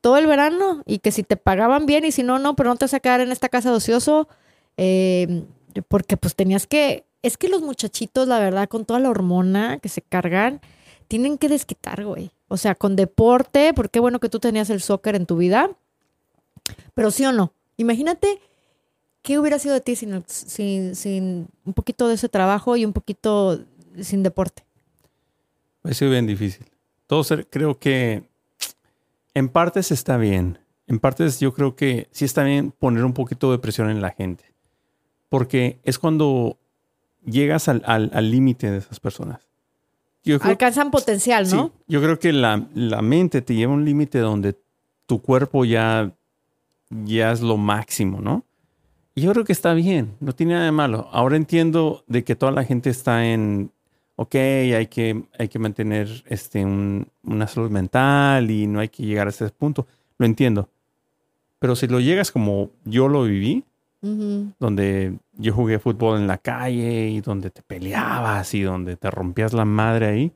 [0.00, 2.76] todo el verano y que si te pagaban bien y si no, no, pero no
[2.76, 4.28] te vas a quedar en esta casa de ocioso,
[4.76, 5.44] eh,
[5.88, 9.88] porque pues tenías que, es que los muchachitos, la verdad, con toda la hormona que
[9.88, 10.60] se cargan,
[11.08, 12.30] tienen que desquitar, güey.
[12.48, 15.70] O sea, con deporte, porque bueno que tú tenías el soccer en tu vida,
[16.94, 18.40] pero sí o no, imagínate
[19.22, 22.84] qué hubiera sido de ti sin, el- sin, sin un poquito de ese trabajo y
[22.84, 23.60] un poquito
[24.00, 24.64] sin deporte.
[25.82, 26.66] Ha sido bien difícil.
[27.06, 28.22] Todo ser- creo que
[29.34, 30.58] en partes está bien.
[30.86, 34.10] En partes yo creo que sí está bien poner un poquito de presión en la
[34.10, 34.44] gente.
[35.28, 36.58] Porque es cuando
[37.24, 39.46] llegas al al- al límite de esas personas.
[40.24, 41.72] Yo creo, Alcanzan potencial, sí, ¿no?
[41.86, 44.58] yo creo que la, la mente te lleva a un límite donde
[45.06, 46.12] tu cuerpo ya,
[46.90, 48.44] ya es lo máximo, ¿no?
[49.14, 51.08] Y yo creo que está bien, no tiene nada de malo.
[51.12, 53.70] Ahora entiendo de que toda la gente está en,
[54.16, 59.02] ok, hay que, hay que mantener este, un- una salud mental y no hay que
[59.04, 59.86] llegar a ese punto.
[60.18, 60.68] Lo entiendo.
[61.58, 63.64] Pero si lo llegas como yo lo viví,
[64.58, 69.52] donde yo jugué fútbol en la calle y donde te peleabas y donde te rompías
[69.52, 70.32] la madre ahí,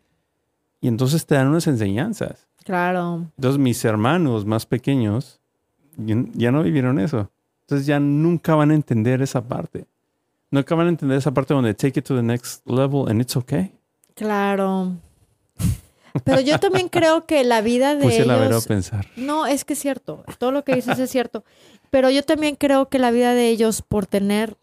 [0.83, 2.47] y entonces te dan unas enseñanzas.
[2.63, 3.27] Claro.
[3.37, 5.41] Entonces mis hermanos más pequeños
[5.97, 7.31] ya no vivieron eso.
[7.63, 9.87] Entonces ya nunca van a entender esa parte.
[10.51, 13.37] Nunca van a entender esa parte donde take it to the next level and it's
[13.37, 13.73] okay.
[14.15, 14.93] Claro.
[16.23, 18.67] Pero yo también creo que la vida de Puse la vera a ellos...
[18.67, 19.07] pensar.
[19.17, 20.25] No, es que es cierto.
[20.39, 21.45] Todo lo que dices es cierto.
[21.91, 24.57] Pero yo también creo que la vida de ellos por tener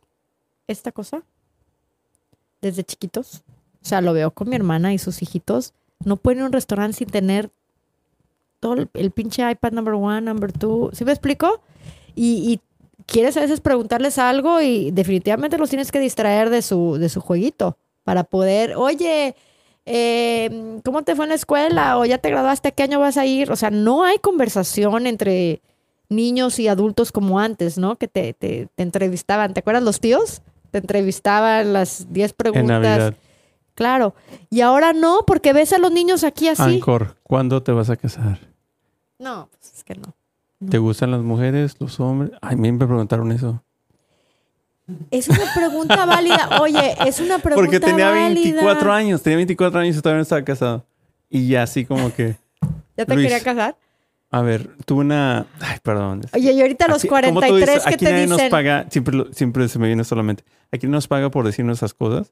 [0.67, 1.23] esta cosa
[2.61, 3.43] desde chiquitos,
[3.81, 5.73] o sea, lo veo con mi hermana y sus hijitos,
[6.05, 7.49] no pueden ir a un restaurante sin tener
[8.61, 10.91] todo el, el pinche iPad number one, number two.
[10.93, 11.61] ¿Sí me explico?
[12.15, 12.59] Y, y
[13.05, 17.19] quieres a veces preguntarles algo y definitivamente los tienes que distraer de su, de su
[17.19, 19.35] jueguito para poder, oye,
[19.85, 21.97] eh, ¿cómo te fue en la escuela?
[21.97, 22.69] ¿O ya te graduaste?
[22.69, 23.51] ¿A qué año vas a ir?
[23.51, 25.61] O sea, no hay conversación entre
[26.09, 27.97] niños y adultos como antes, ¿no?
[27.97, 29.53] Que te, te, te entrevistaban.
[29.53, 30.41] ¿Te acuerdas los tíos?
[30.71, 32.81] Te entrevistaban las 10 En preguntas.
[32.81, 33.13] Navidad.
[33.73, 34.13] Claro.
[34.49, 36.61] Y ahora no, porque ves a los niños aquí así.
[36.61, 38.50] Ancor, ¿cuándo te vas a casar?
[39.21, 40.13] No, pues es que no.
[40.69, 42.31] ¿Te gustan las mujeres, los hombres?
[42.41, 43.63] Ay, a mí me preguntaron eso.
[45.09, 46.59] Es una pregunta válida.
[46.61, 48.41] Oye, es una pregunta Porque tenía válida.
[48.41, 50.85] 24 años, tenía 24 años y todavía no estaba casado.
[51.29, 52.35] Y ya así como que,
[52.97, 53.27] ¿Ya te Luis.
[53.27, 53.77] quería casar?
[54.33, 55.45] a ver, tuve una...
[55.59, 56.21] Ay, perdón.
[56.33, 58.37] Oye, y ahorita a los Aquí- como tú 43 dices, que aquí te nadie dicen...
[58.37, 61.93] nos paga, siempre, siempre se me viene solamente, aquí no nos paga por decirnos esas
[61.93, 62.31] cosas,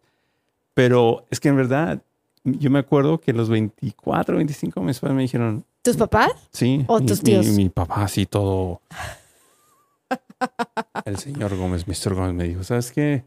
[0.74, 2.02] pero es que en verdad,
[2.46, 6.32] yo me acuerdo que los 24, 25 mis padres me dijeron, ¿Tus papás?
[6.52, 6.84] sí.
[6.88, 7.46] ¿O mi- tus mi- tíos?
[7.48, 8.82] Mi, papá así todo.
[11.06, 12.14] El señor Gómez, Mr.
[12.14, 13.24] Gómez me dijo, ¿sabes qué?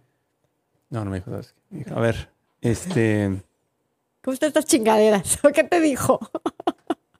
[0.91, 1.61] No, no me dijo, ¿sabes qué?
[1.71, 3.43] Me dijo, a ver, este,
[4.23, 5.39] ¿Cómo están estas chingaderas?
[5.45, 6.21] ¿O qué te dijo?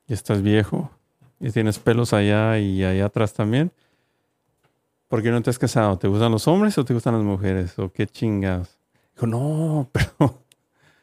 [0.07, 0.91] ya estás viejo,
[1.41, 3.73] y tienes pelos allá y allá atrás también.
[5.09, 5.99] ¿Por qué no te has casado?
[5.99, 7.79] ¿Te gustan los hombres o te gustan las mujeres?
[7.79, 8.79] ¿O qué chingados?
[9.15, 10.39] Dijo, no, pero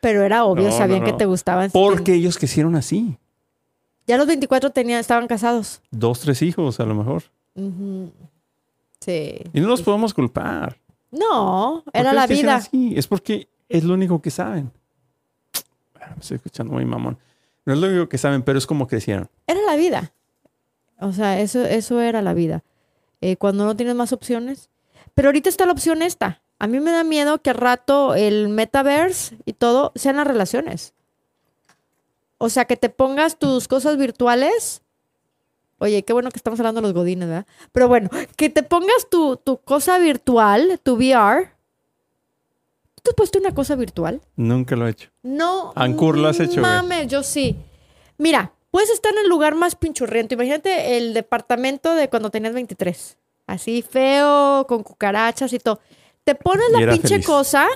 [0.02, 1.70] Pero era obvio, No, sabían no, que te gustaban.
[1.72, 3.18] porque ellos quisieron así.
[4.10, 5.84] Ya los 24 tenían, estaban casados.
[5.92, 7.22] Dos, tres hijos a lo mejor.
[9.00, 9.36] Sí.
[9.54, 10.80] Y no los podemos culpar.
[11.12, 12.56] No, ¿Por era la vida.
[12.56, 12.94] así?
[12.98, 14.72] Es porque es lo único que saben.
[15.94, 17.20] Bueno, Me estoy escuchando muy mamón.
[17.66, 19.30] No es lo único que saben, pero es como crecieron.
[19.46, 20.12] Era la vida.
[21.00, 22.64] O sea, eso, eso era la vida.
[23.22, 24.72] Eh, cuando no tienes más opciones.
[25.14, 26.42] Pero ahorita está la opción esta.
[26.58, 30.96] A mí me da miedo que al rato el metaverse y todo sean las relaciones.
[32.40, 34.82] O sea, que te pongas tus cosas virtuales.
[35.78, 37.46] Oye, qué bueno que estamos hablando de los godines, ¿verdad?
[37.72, 41.52] Pero bueno, que te pongas tu, tu cosa virtual, tu VR.
[42.96, 44.22] ¿Tú te has puesto una cosa virtual?
[44.36, 45.12] Nunca lo he hecho.
[45.22, 45.72] No.
[45.76, 46.60] Ancur, ¿lo has hecho?
[46.60, 47.56] Mames, yo sí.
[48.18, 50.36] Mira, Puedes estar en el lugar más pinchurriento.
[50.36, 53.18] Imagínate el departamento de cuando tenías 23.
[53.48, 55.80] Así feo, con cucarachas y todo.
[56.24, 57.26] Te pones la pinche feliz.
[57.26, 57.68] cosa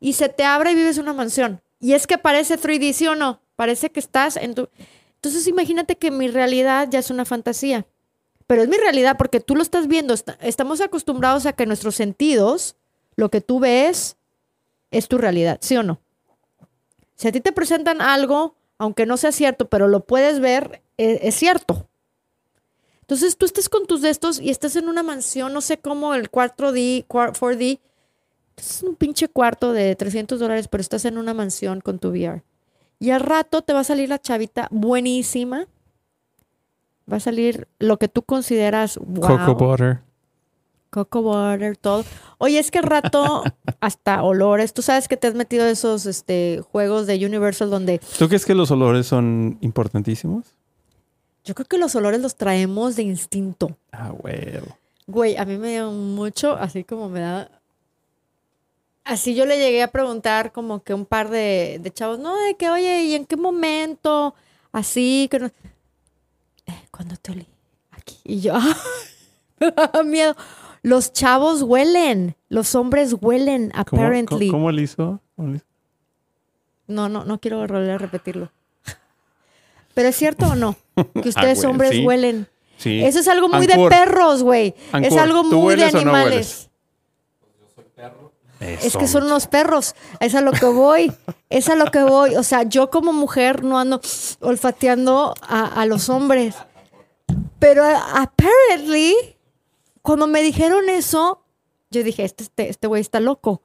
[0.00, 1.60] y se te abre y vives en una mansión.
[1.86, 3.38] Y es que parece 3D, ¿sí o no?
[3.54, 4.68] Parece que estás en tu...
[5.14, 7.86] Entonces imagínate que mi realidad ya es una fantasía.
[8.48, 10.12] Pero es mi realidad porque tú lo estás viendo.
[10.12, 12.74] Est- Estamos acostumbrados a que nuestros sentidos,
[13.14, 14.16] lo que tú ves,
[14.90, 16.00] es tu realidad, ¿sí o no?
[17.14, 21.20] Si a ti te presentan algo, aunque no sea cierto, pero lo puedes ver, e-
[21.22, 21.88] es, cierto.
[23.02, 26.14] Entonces tú estás con tus de estos y estás en una mansión, no sé cómo,
[26.14, 27.78] el 4D, cua- 4D.
[28.56, 32.42] Es un pinche cuarto de 300 dólares, pero estás en una mansión con tu VR.
[32.98, 35.66] Y al rato te va a salir la chavita buenísima.
[37.10, 39.38] Va a salir lo que tú consideras wow.
[39.38, 40.00] Coco butter.
[40.90, 42.04] Coco water, todo.
[42.38, 43.44] Oye, es que al rato
[43.80, 44.72] hasta olores.
[44.72, 48.46] Tú sabes que te has metido a esos este, juegos de Universal donde ¿Tú crees
[48.46, 50.56] que los olores son importantísimos?
[51.46, 53.76] yo creo que los olores los traemos de instinto.
[53.92, 54.76] Ah, huevo.
[55.06, 57.48] Güey, a mí me dio mucho, así como me da.
[59.06, 62.56] Así yo le llegué a preguntar como que un par de, de chavos, no, de
[62.56, 64.34] que, oye, ¿y en qué momento?
[64.72, 65.46] Así, que no.
[66.66, 67.46] Eh, ¿Cuándo te olí?
[67.92, 68.18] Aquí.
[68.24, 68.54] Y yo,
[69.60, 70.34] me daba miedo.
[70.82, 74.48] Los chavos huelen, los hombres huelen, ¿Cómo, apparently.
[74.48, 75.20] cómo, cómo le hizo?
[75.36, 75.66] ¿Cómo le hizo?
[76.88, 78.50] No, no, no quiero volver a repetirlo.
[79.94, 80.76] Pero es cierto o no,
[81.22, 82.04] que ustedes güey, hombres sí.
[82.04, 82.48] huelen.
[82.76, 83.04] Sí.
[83.04, 84.74] Eso es algo muy Ancor, de perros, güey.
[85.00, 86.65] Es algo ¿tú muy de animales.
[88.60, 89.94] Eso, Es que son unos perros.
[90.20, 91.12] Es a lo que voy.
[91.50, 92.36] Es a lo que voy.
[92.36, 94.00] O sea, yo como mujer no ando
[94.40, 96.54] olfateando a, a los hombres.
[97.58, 99.14] Pero a- apparently,
[100.02, 101.42] cuando me dijeron eso,
[101.90, 103.62] yo dije, este este este güey está loco.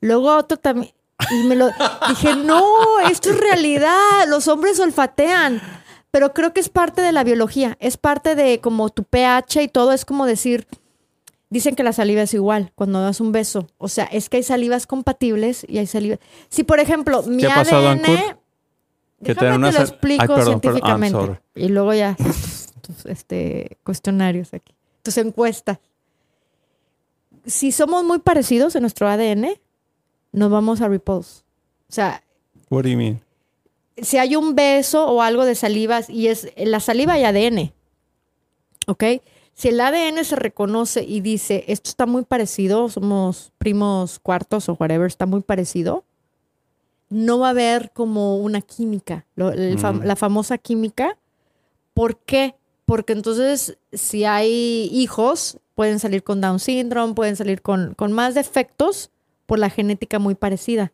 [0.00, 0.92] Luego otro también.
[1.30, 1.70] Y me lo
[2.08, 4.26] dije, no, esto es realidad.
[4.28, 5.62] Los hombres olfatean.
[6.10, 7.76] Pero creo que es parte de la biología.
[7.80, 9.92] Es parte de como tu pH y todo.
[9.92, 10.66] Es como decir,
[11.52, 13.68] Dicen que la saliva es igual cuando das un beso.
[13.76, 16.18] O sea, es que hay salivas compatibles y hay salivas.
[16.48, 18.38] Si, por ejemplo, mi ¿Qué ha pasado, ADN.
[19.22, 20.80] Que te una te lo explico Ay, perdón, perdón.
[20.82, 21.42] I'm científicamente.
[21.54, 22.16] y luego ya
[22.80, 24.72] tus este, cuestionarios aquí.
[25.02, 25.78] Tus encuestas.
[27.44, 29.48] Si somos muy parecidos en nuestro ADN,
[30.32, 31.42] nos vamos a repulse.
[31.90, 32.24] O sea,
[32.70, 33.20] What do you mean?
[33.98, 37.74] si hay un beso o algo de salivas y es la saliva y ADN,
[38.86, 39.04] ¿ok?
[39.54, 44.74] Si el ADN se reconoce y dice esto está muy parecido, somos primos cuartos o
[44.78, 46.04] whatever, está muy parecido,
[47.10, 50.04] no va a haber como una química, lo- el fam- Mm.
[50.06, 51.18] la famosa química.
[51.94, 52.54] ¿Por qué?
[52.86, 58.34] Porque entonces si hay hijos, pueden salir con Down syndrome, pueden salir con, con más
[58.34, 59.10] defectos
[59.46, 60.92] por la genética muy parecida.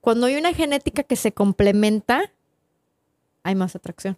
[0.00, 2.32] Cuando hay una genética que se complementa,
[3.44, 4.16] hay más atracción.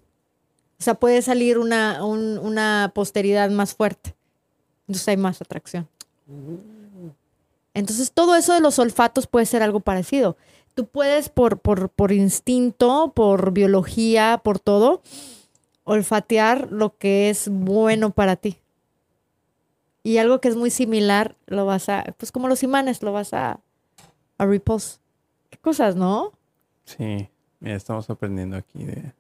[0.79, 4.15] O sea, puede salir una, un- una posteridad más fuerte.
[4.87, 5.89] Entonces hay más atracción.
[7.75, 10.37] Entonces todo eso de los olfatos puede ser algo parecido.
[10.75, 15.03] Tú puedes por, por, por instinto, por biología, por todo,
[15.85, 18.59] olfatear lo que es bueno para ti.
[20.03, 23.33] Y algo que es muy similar, lo vas a, pues como los imanes, lo vas
[23.33, 23.61] a,
[24.37, 24.99] a repulse.
[25.51, 26.33] Qué cosas, ¿no?
[26.85, 27.29] Sí.
[27.61, 29.13] Mira, estamos aprendiendo aquí de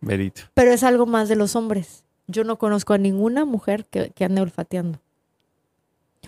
[0.00, 2.04] Pero es algo más de los hombres.
[2.26, 5.00] Yo no conozco a ninguna mujer que, que ande olfateando.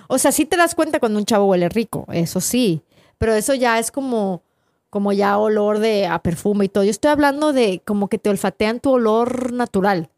[0.08, 2.82] O sea, sí te das cuenta cuando un chavo huele rico, eso sí.
[3.18, 4.42] Pero eso ya es como,
[4.88, 6.84] como ya olor de a perfume y todo.
[6.84, 10.08] Yo estoy hablando de como que te olfatean tu olor natural.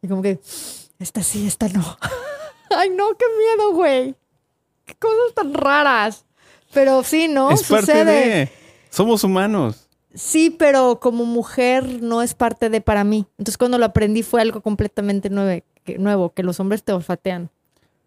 [0.00, 0.38] Y como que,
[0.98, 1.84] esta sí, esta no.
[2.70, 4.14] Ay, no, qué miedo, güey.
[4.84, 6.24] Qué cosas tan raras.
[6.72, 7.50] Pero sí, ¿no?
[7.50, 8.04] es parte Sucede.
[8.04, 8.52] de...
[8.90, 9.87] Somos humanos.
[10.14, 13.26] Sí, pero como mujer no es parte de para mí.
[13.38, 17.50] Entonces cuando lo aprendí fue algo completamente nueve- que- nuevo, que los hombres te olfatean.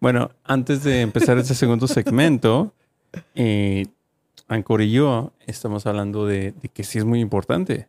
[0.00, 2.72] Bueno, antes de empezar este segundo segmento,
[3.36, 3.86] eh,
[4.48, 7.88] Ancor y yo estamos hablando de, de que sí es muy importante.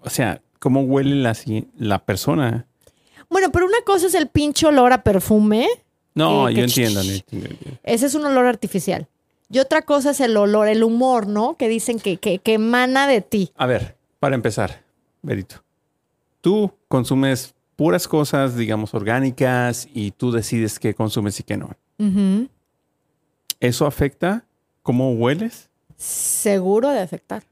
[0.00, 1.34] O sea, cómo huele la,
[1.78, 2.66] la persona.
[3.30, 5.66] Bueno, pero una cosa es el pinche olor a perfume.
[6.14, 7.02] No, Que- yo que- entiendo.
[7.02, 7.80] yo entiendo, yo entiendo.
[7.82, 9.08] Ese es un olor artificial.
[9.50, 11.56] Y otra cosa es el olor, el humor, ¿no?
[11.56, 13.52] Que dicen que, que, que emana de ti.
[13.56, 14.82] A ver, para empezar,
[15.22, 15.62] Berito,
[16.40, 21.70] tú consumes puras cosas, digamos, orgánicas y tú decides qué consumes y qué no.
[23.60, 24.44] ¿Eso afecta
[24.82, 25.70] cómo hueles?
[25.96, 27.44] Seguro de afectar.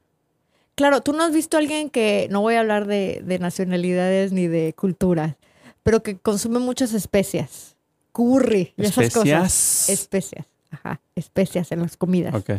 [0.75, 4.31] Claro, tú no has visto a alguien que, no voy a hablar de, de nacionalidades
[4.31, 5.35] ni de culturas,
[5.83, 7.75] pero que consume muchas especias.
[8.11, 9.89] Curry y esas cosas.
[9.89, 10.45] Especias.
[10.73, 10.85] Especias.
[10.85, 11.01] Ajá.
[11.15, 12.33] Especias en las comidas.
[12.35, 12.51] Ok.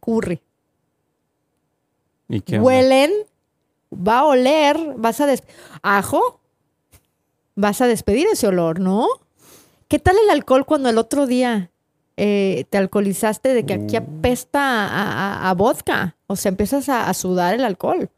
[0.00, 0.40] Curry.
[2.28, 2.66] ¿Y qué onda?
[2.66, 3.10] huelen,
[3.92, 5.42] va a oler, vas a des
[5.82, 6.40] ajo,
[7.56, 9.06] vas a despedir ese olor, ¿no?
[9.88, 11.70] ¿Qué tal el alcohol cuando el otro día
[12.16, 14.00] eh, te alcoholizaste de que aquí Uh.
[14.00, 16.16] apesta a, a- a vodka?
[16.28, 18.08] O sea, empiezas a, a sudar el alcohol.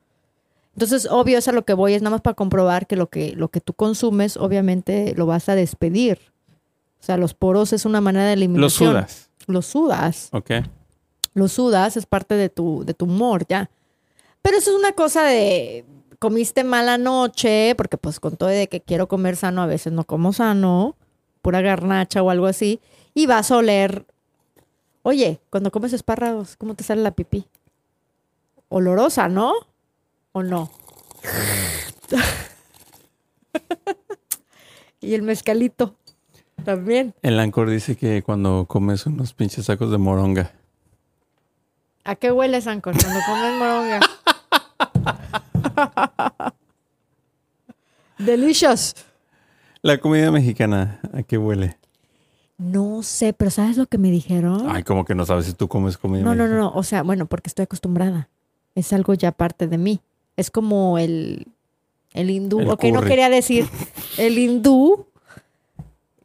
[0.74, 3.32] Entonces, obvio, es a lo que voy, es nada más para comprobar que lo que,
[3.36, 6.18] lo que tú consumes, obviamente, lo vas a despedir.
[7.00, 8.90] O sea, los poros es una manera de eliminación.
[8.92, 9.30] sudas.
[9.46, 10.50] Lo sudas Ok.
[11.34, 13.70] lo sudas, es parte de tu, de tu humor, ya.
[14.42, 15.84] Pero eso es una cosa de
[16.18, 20.04] comiste mala noche, porque pues con todo de que quiero comer sano, a veces no
[20.04, 20.96] como sano,
[21.40, 22.80] pura garnacha o algo así,
[23.14, 24.06] y vas a oler.
[25.02, 27.46] Oye, cuando comes espárragos, ¿cómo te sale la pipí?
[28.68, 29.52] Olorosa, ¿no?
[30.32, 30.70] ¿O no?
[35.00, 35.96] y el mezcalito
[36.62, 37.14] también.
[37.22, 40.52] El Ancor dice que cuando comes unos pinches sacos de moronga.
[42.04, 44.00] ¿A qué huele, Sancor, cuando comes moronga?
[48.18, 48.94] Delicious.
[49.82, 51.76] La comida mexicana, ¿a qué huele?
[52.58, 54.66] No sé, pero ¿sabes lo que me dijeron?
[54.68, 56.60] Ay, como que no sabes si tú comes comida no, no, no, mexicana.
[56.60, 56.72] no.
[56.74, 58.28] O sea, bueno, porque estoy acostumbrada.
[58.74, 60.00] Es algo ya parte de mí.
[60.36, 61.48] Es como el,
[62.12, 62.60] el hindú.
[62.60, 63.68] El ok, no quería decir.
[64.18, 65.06] El hindú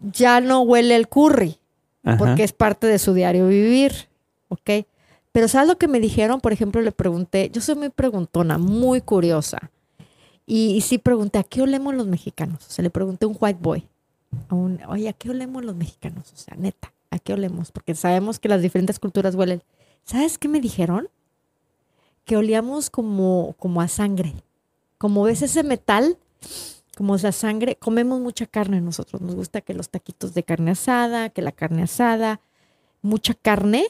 [0.02, 1.58] ya no huele el curry.
[2.04, 2.18] Ajá.
[2.18, 3.92] porque es parte de su diario vivir,
[4.48, 4.86] ¿ok?
[5.34, 6.40] Pero ¿sabes lo que me dijeron?
[6.40, 9.72] Por ejemplo, le pregunté, yo soy muy preguntona, muy curiosa,
[10.46, 12.66] y, y sí pregunté, ¿a qué olemos los mexicanos?
[12.66, 13.86] O sea, le pregunté a un white boy,
[14.48, 16.32] a un, oye, ¿a qué olemos los mexicanos?
[16.32, 17.74] O sea, neta, ¿a qué olemos?
[17.74, 19.62] Porque sabemos que las diferentes culturas huelen.
[20.06, 21.10] ¿Sabes qué me dijeron?
[22.24, 24.34] Que olíamos como, como a sangre.
[24.98, 26.18] Como ves ese metal,
[26.98, 29.22] como esa sangre, comemos mucha carne nosotros.
[29.22, 32.42] Nos gusta que los taquitos de carne asada, que la carne asada,
[33.04, 33.86] mucha carne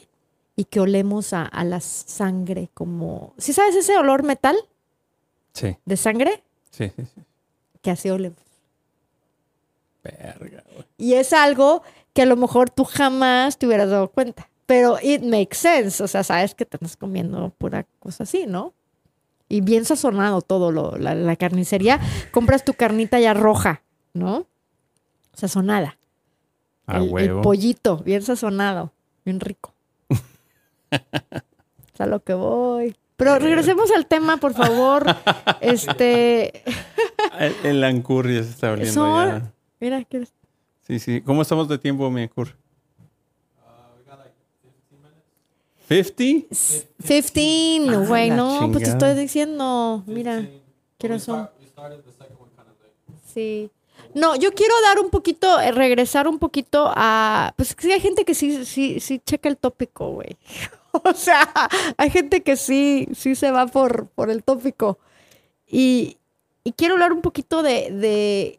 [0.56, 3.32] y que olemos a, a la sangre como...
[3.38, 4.56] ¿Sí sabes ese olor metal
[5.54, 6.42] Sí, de sangre?
[6.70, 7.22] sí, sí, sí.
[7.80, 8.38] Que así olemos.
[10.04, 10.84] Verga, güey.
[10.98, 11.82] Y es algo
[12.12, 14.48] que a lo mejor tú jamás te hubieras dado cuenta.
[14.66, 16.02] Pero it makes sense.
[16.02, 18.74] O sea, sabes que te estás comiendo pura cosa así, ¿no?
[19.48, 22.00] Y bien sazonado todo, lo, la, la carnicería.
[22.32, 23.82] Compras tu carnita ya roja,
[24.12, 24.46] ¿no?
[25.32, 25.96] Sazonada.
[26.86, 27.42] A el, el huevo.
[27.42, 28.92] pollito, bien sazonado,
[29.24, 29.72] bien rico.
[30.90, 32.96] es a lo que voy.
[33.16, 35.04] Pero regresemos al tema, por favor.
[35.60, 36.62] este,
[37.38, 39.52] El, el Ancur ya se está oliendo Son- ya.
[39.80, 40.32] mira, ¿quieres?
[40.86, 41.20] Sí, sí.
[41.22, 42.54] ¿Cómo estamos de tiempo, mi Ancur?
[45.88, 46.46] ¿50?
[47.32, 50.46] 15, güey, no, pues te estoy diciendo, mira,
[50.98, 51.48] ¿qué son?
[53.32, 53.70] Sí.
[54.14, 58.24] No, yo quiero dar un poquito, eh, regresar un poquito a, pues sí hay gente
[58.24, 60.36] que sí, sí, sí checa el tópico, güey.
[61.04, 61.48] O sea,
[61.98, 64.98] hay gente que sí, sí se va por, por el tópico.
[65.66, 66.16] Y,
[66.64, 68.58] y quiero hablar un poquito de, de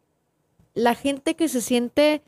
[0.76, 2.22] la gente que se siente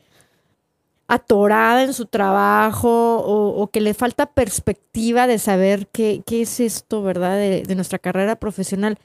[1.14, 2.88] atorada en su trabajo
[3.18, 7.36] o, o que le falta perspectiva de saber qué, qué es esto, ¿verdad?
[7.36, 8.98] De, de nuestra carrera profesional.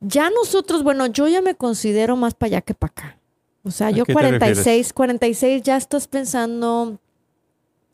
[0.00, 3.18] Ya nosotros, bueno, yo ya me considero más para allá que para acá.
[3.62, 4.92] O sea, ¿A yo qué te 46, refieres?
[4.94, 6.98] 46 ya estás pensando,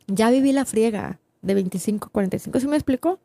[0.06, 3.18] ya viví la friega de 25, 45, ¿sí me explico?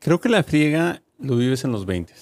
[0.00, 2.12] Creo que la friega lo vives en los 20.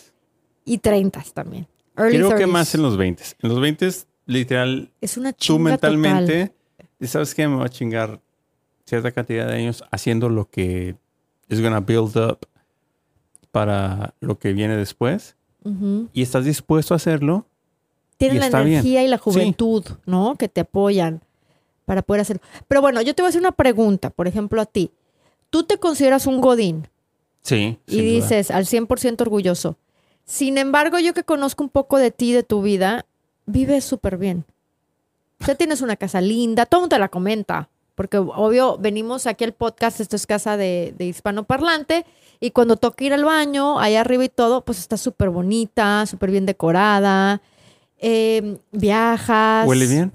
[0.67, 1.67] Y 30 también.
[1.97, 2.51] Early Creo que 30s.
[2.51, 3.23] más en los 20.
[3.41, 3.89] En los 20,
[4.27, 6.57] literal, Es una tú chinga mentalmente, total.
[7.01, 8.20] Y sabes que me va a chingar
[8.84, 10.97] cierta cantidad de años haciendo lo que
[11.49, 12.47] is gonna build up
[13.51, 15.36] para lo que viene después.
[16.12, 17.44] Y estás dispuesto a hacerlo.
[18.18, 18.74] Tienen la bien.
[18.78, 19.22] energía y la Sí.
[19.24, 20.36] juventud, ¿no?
[20.36, 21.22] Que te apoyan
[21.84, 22.40] para poder hacerlo.
[22.68, 24.92] Pero bueno, yo te voy a hacer una pregunta, por ejemplo, a ti.
[25.51, 26.86] Tú te consideras un godín
[27.42, 27.78] Sí.
[27.86, 28.11] y sin duda.
[28.12, 29.76] dices al 100% orgulloso.
[30.24, 33.07] Sin embargo, yo que conozco un poco de ti, de tu vida,
[33.47, 34.44] vives súper bien.
[35.45, 37.68] Sea, tienes una casa linda, todo mundo te la comenta.
[37.95, 42.05] Porque obvio, venimos aquí al podcast, esto es casa de, de hispanoparlante,
[42.41, 46.30] y cuando toca ir al baño, allá arriba y todo, pues está súper bonita, súper
[46.30, 47.41] bien decorada,
[47.99, 49.66] eh, viajas.
[49.66, 50.12] ¿Huele bien?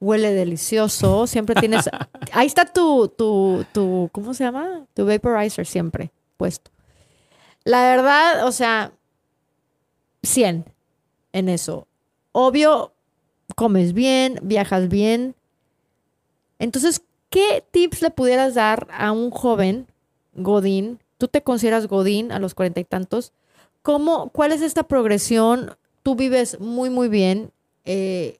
[0.00, 1.88] Huele delicioso, siempre tienes...
[2.32, 4.86] ahí está tu, tu, tu, ¿cómo se llama?
[4.94, 6.70] Tu vaporizer siempre puesto.
[7.64, 8.92] La verdad, o sea,
[10.22, 10.64] 100
[11.32, 11.88] en eso.
[12.32, 12.93] Obvio,
[13.56, 15.34] comes bien, viajas bien.
[16.58, 19.86] Entonces, ¿qué tips le pudieras dar a un joven
[20.34, 21.00] Godín?
[21.18, 23.32] Tú te consideras Godín a los cuarenta y tantos.
[23.82, 25.76] ¿Cómo, ¿Cuál es esta progresión?
[26.02, 27.50] Tú vives muy, muy bien.
[27.84, 28.38] Eh,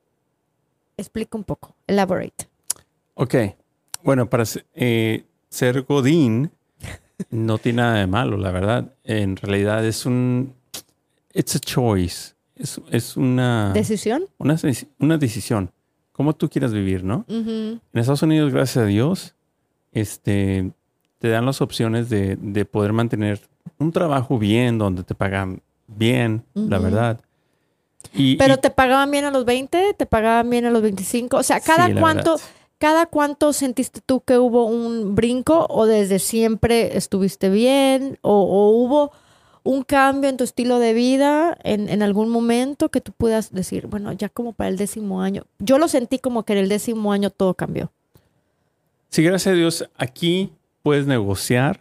[0.96, 1.74] explica un poco.
[1.86, 2.48] Elaborate.
[3.14, 3.34] Ok.
[4.02, 4.44] Bueno, para
[4.74, 6.50] eh, ser Godín,
[7.30, 8.92] No tiene nada de malo, la verdad.
[9.04, 10.54] En realidad es un...
[11.32, 12.33] It's a choice.
[12.56, 14.24] Es, es una, ¿Decisión?
[14.38, 14.56] una,
[14.98, 15.70] una decisión.
[16.12, 17.24] Cómo tú quieras vivir, ¿no?
[17.28, 19.34] En Estados Unidos, gracias a Dios,
[19.92, 20.70] este,
[21.18, 23.40] te dan las opciones de, de poder mantener
[23.78, 27.20] un trabajo bien, donde te pagan bien, la verdad.
[28.12, 31.38] Y, Pero y- te pagaban bien a los 20, te pagaban bien a los 25.
[31.38, 32.46] O sea, cada Sí, cuánto, verdad.
[32.78, 38.70] cada cuánto sentiste tú que hubo un brinco o desde siempre estuviste bien o, o
[38.70, 39.10] hubo
[39.64, 43.86] un cambio en tu estilo de vida en, en algún momento que tú puedas decir,
[43.88, 45.44] bueno, ya como para el décimo año.
[45.58, 47.90] Yo lo sentí como que en el décimo año todo cambió.
[49.08, 50.52] Sí, gracias a Dios, aquí
[50.82, 51.80] puedes negociar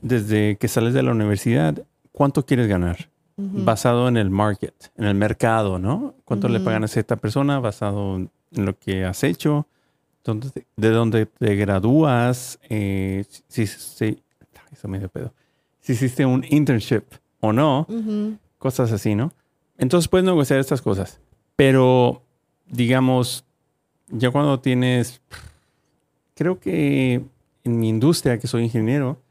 [0.00, 5.14] desde que sales de la universidad cuánto quieres ganar, basado en el market, en el
[5.14, 6.14] mercado, ¿no?
[6.24, 9.66] Cuánto le pagan a esta persona, basado en lo que has hecho,
[10.76, 14.18] de dónde te gradúas, eh, si, si, ay,
[14.72, 15.32] eso me dio pedo.
[15.86, 17.04] Si hiciste un internship
[17.38, 17.86] o no,
[18.58, 19.32] cosas así, ¿no?
[19.78, 21.20] Entonces puedes negociar estas cosas,
[21.54, 22.22] pero
[22.66, 23.44] digamos,
[24.08, 25.20] ya cuando tienes,
[26.34, 27.22] creo que
[27.62, 29.22] en mi industria, que soy ingeniero,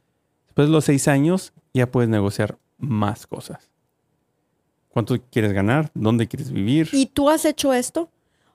[0.46, 3.70] después de los seis años ya puedes negociar más cosas.
[4.88, 5.92] ¿Cuánto quieres ganar?
[5.94, 6.88] ¿Dónde quieres vivir?
[6.94, 8.10] ¿Y tú has hecho esto?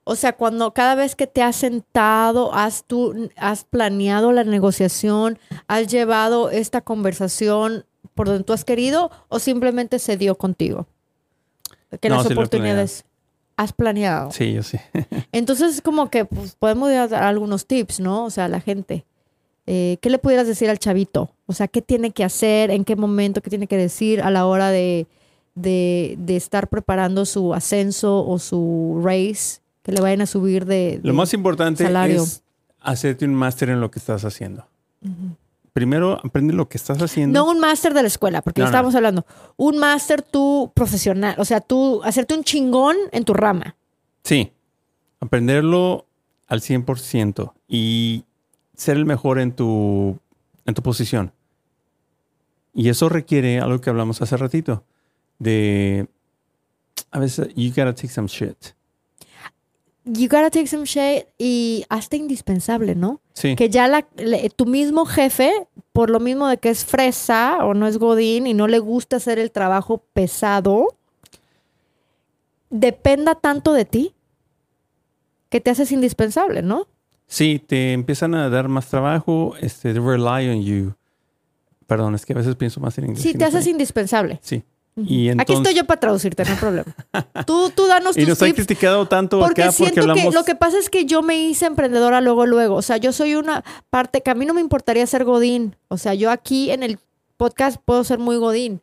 [0.04, 5.38] O sea, cuando cada vez que te has sentado, has tú has planeado la negociación,
[5.68, 7.84] has llevado esta conversación
[8.20, 10.86] por donde tú has querido o simplemente se dio contigo?
[12.02, 13.04] Que No, las sí lo oportunidades
[13.56, 14.30] has planeado.
[14.30, 14.78] Sí, yo sí.
[15.32, 18.26] Entonces es como que pues, podemos dar algunos tips, ¿no?
[18.26, 19.06] O sea, a la gente.
[19.66, 21.30] Eh, ¿Qué le pudieras decir al chavito?
[21.46, 22.70] O sea, ¿qué tiene que hacer?
[22.70, 23.40] ¿En qué momento?
[23.40, 25.06] ¿Qué tiene que decir a la hora de,
[25.54, 29.60] de, de estar preparando su ascenso o su race?
[29.82, 31.00] Que le vayan a subir de...
[31.02, 32.22] Lo de- más importante salario.
[32.22, 32.42] es
[32.80, 34.66] hacerte un máster en lo que estás haciendo.
[35.72, 37.38] Primero, aprende lo que estás haciendo.
[37.38, 38.70] No un máster de la escuela, porque No, lo no.
[38.72, 39.26] estábamos hablando.
[39.56, 41.36] Un máster tú profesional.
[41.38, 43.76] O sea, tú hacerte un chingón en tu rama.
[44.24, 44.52] Sí,
[45.20, 46.06] aprenderlo
[46.48, 48.24] al 100% y
[48.74, 50.18] ser el mejor en tu,
[50.66, 51.32] en tu posición.
[52.74, 54.84] Y eso requiere algo que hablamos hace ratito,
[55.38, 56.08] de
[57.12, 58.56] a veces you gotta take some shit.
[60.04, 63.20] You gotta take some shade y hasta indispensable, ¿no?
[63.34, 65.52] Sí, que ya la, le- tu mismo jefe,
[65.92, 69.16] por lo mismo de que es fresa o no es godín y no le gusta
[69.16, 70.88] hacer el trabajo pesado,
[72.70, 74.14] dependa tanto de ti
[75.48, 76.86] que te haces indispensable, ¿no?
[77.26, 80.94] sí, te empiezan a dar más trabajo, este, rely on you.
[81.86, 83.22] Perdón, es que a veces pienso más en inglés.
[83.22, 84.40] Sí, te haces indispensable.
[84.42, 84.64] Sí.
[85.06, 86.94] Y Aquí entonces- estoy yo para traducirte, no hay problema.
[87.46, 88.56] Tú, tú danos Y tus nos han tips.
[88.66, 90.24] criticado tanto Porque acá porque siento hablamos...
[90.24, 92.76] que lo que pasa es que yo me hice emprendedora luego, luego.
[92.76, 95.76] O sea, yo soy una parte que a mí no me importaría ser Godín.
[95.88, 96.98] O sea, yo aquí en el
[97.36, 98.80] podcast puedo ser muy Godín.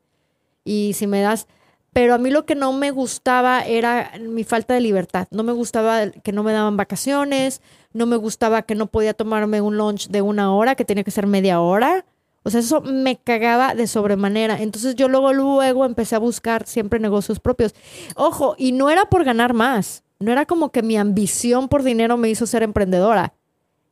[0.63, 1.47] Y si me das.
[1.93, 5.27] Pero a mí lo que no me gustaba era mi falta de libertad.
[5.31, 7.61] No me gustaba que no me daban vacaciones.
[7.93, 11.09] No me gustaba que no podía tomarme un lunch de una hora, que tenía que
[11.11, 12.05] ser media hora.
[12.47, 14.61] O sea, eso me cagaba de sobremanera.
[14.61, 17.75] Entonces yo luego, luego empecé a buscar siempre negocios propios.
[18.15, 20.05] Ojo, y no era por ganar más.
[20.19, 23.33] No era como que mi ambición por dinero me hizo ser emprendedora.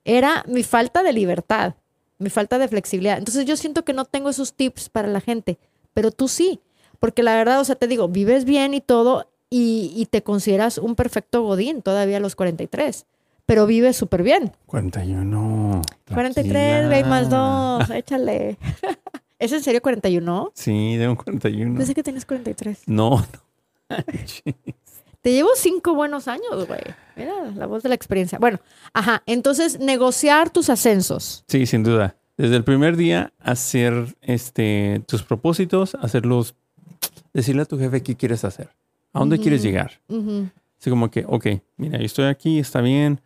[0.06, 1.74] Era mi falta de libertad,
[2.18, 3.18] mi falta de flexibilidad.
[3.18, 5.60] Entonces yo siento que no tengo esos tips para la gente,
[5.94, 6.62] pero tú sí.
[7.02, 10.96] Porque la verdad, o sea, te digo, vives bien y todo y, te consideras un
[10.96, 13.06] perfecto godín todavía a los 43,
[13.46, 14.52] pero vives súper bien.
[14.66, 15.82] 41.
[16.14, 16.88] 43, tranquila.
[16.90, 18.58] ve más dos, échale.
[19.40, 20.52] ¿Es en serio 41?
[20.54, 21.78] Sí, de un 41.
[21.78, 22.84] Pensé que tenías 43.
[22.88, 23.26] No, no.
[25.22, 26.82] Te llevo cinco buenos años, güey.
[27.16, 28.38] Mira, la voz de la experiencia.
[28.38, 28.60] Bueno,
[28.94, 29.24] ajá.
[29.26, 31.44] Entonces, negociar tus ascensos.
[31.48, 32.16] Sí, sin duda.
[32.38, 36.54] Desde el primer día, hacer este, tus propósitos, hacerlos,
[37.34, 38.70] decirle a tu jefe qué quieres hacer,
[39.14, 40.00] a dónde quieres llegar.
[40.10, 43.22] Así como que, ok, mira, yo estoy aquí, está bien,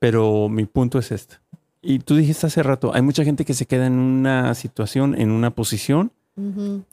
[0.00, 1.36] pero mi punto es este.
[1.80, 5.30] Y tú dijiste hace rato, hay mucha gente que se queda en una situación, en
[5.30, 6.10] una posición,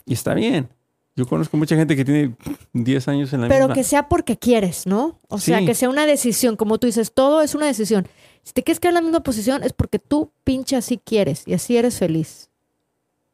[0.06, 0.68] y está bien.
[1.16, 2.36] Yo conozco mucha gente que tiene
[2.74, 3.74] 10 años en la Pero misma.
[3.74, 5.18] que sea porque quieres, ¿no?
[5.26, 6.54] O sea, que sea una decisión.
[6.54, 8.06] Como tú dices, todo es una decisión.
[8.44, 11.54] Si te quieres quedar en la misma posición, es porque tú pinche así quieres y
[11.54, 12.50] así eres feliz.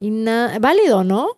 [0.00, 1.28] Y nada, válido, ¿no?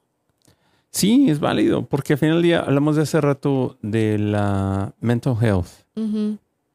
[0.91, 5.37] Sí, es válido, porque al final del día hablamos de hace rato de la mental
[5.41, 5.69] health.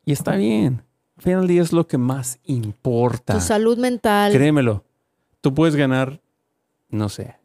[0.06, 0.82] Y está bien.
[1.22, 3.36] Al final del día es lo que más importa.
[3.36, 4.34] Tu salud mental.
[4.34, 4.84] Créemelo.
[5.40, 6.20] Tú puedes ganar,
[6.90, 7.36] no sé,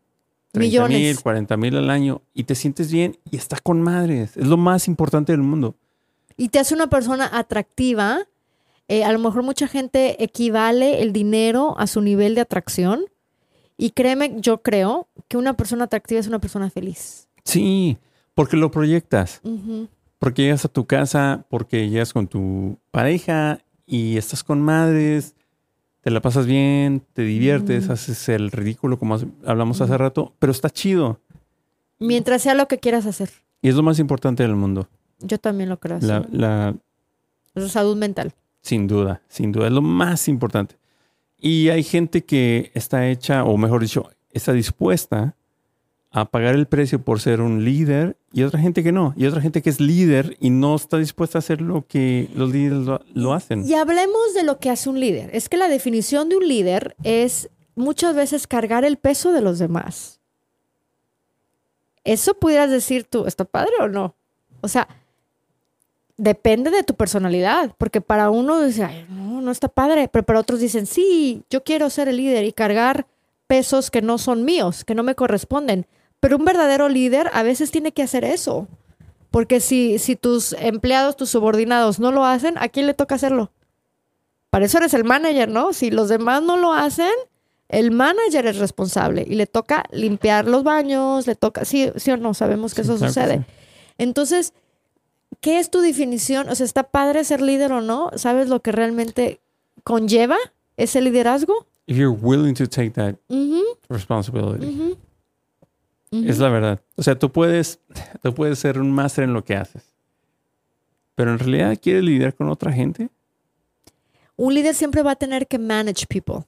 [0.52, 0.98] 30 Millones.
[0.98, 4.34] mil, 40 mil al año y te sientes bien y está con madres.
[4.38, 5.74] Es lo más importante del mundo.
[6.38, 8.20] y te hace una persona atractiva,
[8.88, 13.04] eh, a lo mejor mucha gente equivale el dinero a su nivel de atracción
[13.76, 17.28] Y créeme, yo creo que una persona atractiva es una persona feliz.
[17.44, 17.98] Sí,
[18.34, 19.42] porque lo proyectas.
[20.18, 25.34] Porque llegas a tu casa, porque llegas con tu pareja y estás con madres,
[26.00, 27.92] te la pasas bien, te diviertes, Mm.
[27.92, 31.20] haces el ridículo como hablamos hace rato, pero está chido.
[31.98, 33.30] Mientras sea lo que quieras hacer.
[33.62, 34.88] Y es lo más importante del mundo.
[35.20, 35.98] Yo también lo creo.
[36.02, 36.28] La, sí.
[36.32, 36.76] la-
[37.68, 38.32] salud mental.
[38.60, 40.76] sin duda, sin duda, es lo más importante.
[41.38, 45.36] Y hay gente que está hecha, o mejor dicho, está dispuesta
[46.10, 49.12] a pagar el precio por ser un líder y otra gente que no.
[49.16, 52.50] Y otra gente que es líder y no está dispuesta a hacer lo que los
[52.50, 53.66] líderes lo, hacen.
[53.66, 55.30] Y hablemos de lo que hace un líder.
[55.34, 59.58] Es que la definición de un líder es muchas veces cargar el peso de los
[59.58, 60.20] demás.
[62.04, 64.14] Eso pudieras decir tú, ¿está padre o no?
[64.60, 64.88] O sea,
[66.16, 70.40] depende de tu personalidad, porque para uno dice, "Ay, no, no está padre, pero para
[70.40, 73.06] otros dicen, sí, yo quiero ser el líder y cargar
[73.46, 75.86] pesos que no son míos, que no me corresponden.
[76.20, 78.68] Pero un verdadero líder a veces tiene que hacer eso.
[79.30, 83.50] Porque si, si tus empleados, tus subordinados no lo hacen, ¿a quién le toca hacerlo?
[84.50, 85.72] Para eso eres el manager, ¿no?
[85.72, 87.10] Si los demás no lo hacen,
[87.68, 92.16] el manager es responsable y le toca limpiar los baños, le toca, sí, sí o
[92.16, 93.38] no, sabemos que Sí, eso claro que sucede.
[93.38, 93.44] sí.
[93.98, 94.54] Entonces,
[95.40, 96.48] ¿qué es tu definición?
[96.48, 98.10] O sea, ¿está padre ser líder o no?
[98.14, 99.40] ¿Sabes lo que realmente
[99.84, 100.36] conlleva
[100.76, 101.66] ese liderazgo?
[101.86, 103.16] If you're willing to take that
[103.88, 104.96] responsibility.
[106.10, 106.80] Es la verdad.
[106.94, 107.80] O sea, tú puedes,
[108.22, 109.82] tú puedes ser un máster en lo que haces.
[111.14, 113.08] Pero en realidad quieres lidiar con otra gente.
[114.36, 116.44] Un líder siempre va a tener que manage people.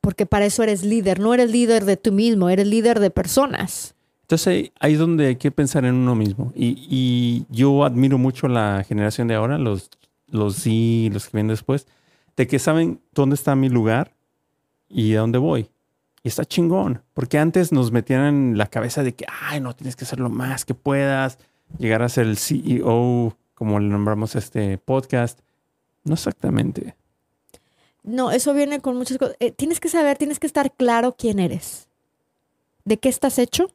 [0.00, 1.18] Porque para eso eres líder.
[1.18, 3.94] No eres líder de tú mismo, eres líder de personas.
[4.22, 6.52] Entonces ahí, ahí es donde hay que pensar en uno mismo.
[6.54, 9.90] Y, y yo admiro mucho la generación de ahora, los,
[10.28, 11.86] los Z, los que vienen después,
[12.36, 14.14] de que saben dónde está mi lugar
[14.88, 15.68] y a dónde voy.
[16.28, 17.02] Está chingón.
[17.14, 20.28] Porque antes nos metían en la cabeza de que, ay, no, tienes que hacer lo
[20.28, 21.38] más que puedas,
[21.78, 25.40] llegar a ser el CEO, como le nombramos este podcast.
[26.04, 26.94] No exactamente.
[28.02, 29.36] No, eso viene con muchas cosas.
[29.40, 31.88] Eh, tienes que saber, tienes que estar claro quién eres,
[32.84, 33.70] de qué estás hecho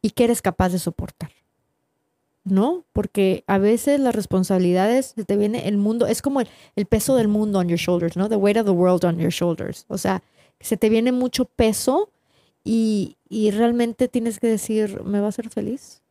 [0.00, 1.30] y qué eres capaz de soportar.
[2.44, 2.84] ¿No?
[2.92, 7.28] Porque a veces las responsabilidades, te viene el mundo, es como el, el peso del
[7.28, 8.28] mundo on your shoulders, ¿no?
[8.28, 9.84] The weight of the world on your shoulders.
[9.88, 10.22] O sea,
[10.62, 12.10] se te viene mucho peso
[12.64, 16.02] y, y realmente tienes que decir, ¿me va a hacer feliz?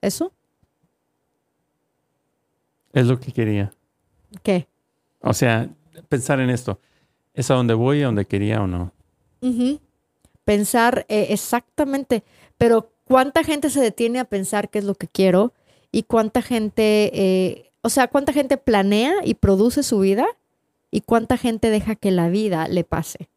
[0.00, 0.32] ¿Eso?
[2.92, 3.72] Es lo que quería.
[4.42, 4.66] ¿Qué?
[5.20, 5.70] O sea,
[6.08, 6.78] pensar en esto.
[7.34, 8.92] ¿Es a donde voy, a donde quería o no?
[10.44, 12.24] Pensar eh, exactamente,
[12.58, 15.52] pero ¿cuánta gente se detiene a pensar qué es lo que quiero?
[15.90, 20.26] ¿Y cuánta gente, eh, o sea, cuánta gente planea y produce su vida?
[20.90, 23.28] ¿Y cuánta gente deja que la vida le pase?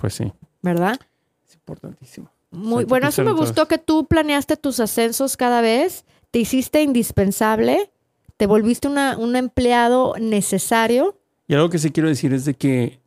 [0.00, 0.32] Pues sí,
[0.62, 0.98] ¿Verdad?
[1.46, 2.30] es importantísimo.
[2.50, 7.90] Muy bueno, eso me gustó que tú planeaste tus ascensos cada vez, te hiciste indispensable,
[8.36, 11.16] te volviste una- un empleado necesario.
[11.46, 13.00] Y algo que sí quiero decir es de que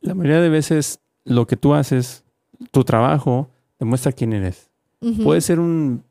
[0.00, 2.24] la mayoría de veces lo que tú haces,
[2.70, 4.70] tu trabajo, demuestra quién eres.
[5.00, 5.24] Ujú.
[5.24, 6.02] Puede ser un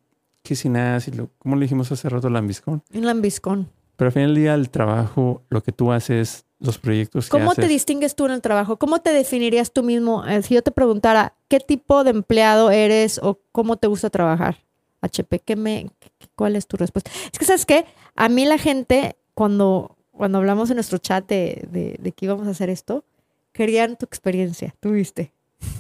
[0.43, 2.83] que sin nada, si lo- como le dijimos hace rato, lambiscón.
[2.93, 3.69] Un lambiscón.
[3.95, 7.53] Pero al final del día, el trabajo, lo que tú haces, los proyectos que ¿Cómo
[7.55, 8.77] te distingues tú en el trabajo?
[8.77, 10.25] ¿Cómo te definirías tú mismo?
[10.25, 14.57] Eh, Si yo te preguntara qué tipo de empleado eres o cómo te gusta trabajar,
[15.01, 15.89] HP, ¿qué me,
[16.35, 17.11] ¿cuál es tu respuesta?
[17.31, 17.85] Es que, ¿sabes qué?
[18.15, 22.47] A mí la gente, cuando, cuando hablamos en nuestro chat de, de- de que íbamos
[22.47, 23.03] a hacer esto,
[23.51, 25.33] querían tu experiencia, tú viste.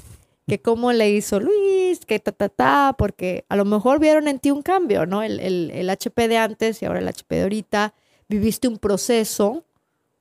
[0.45, 4.39] Que cómo le hizo Luis, que ta, ta, ta, porque a lo mejor vieron en
[4.39, 5.23] ti un cambio, ¿no?
[5.23, 7.93] El, el, el HP de antes y ahora el HP de ahorita.
[8.27, 9.63] Viviste un proceso,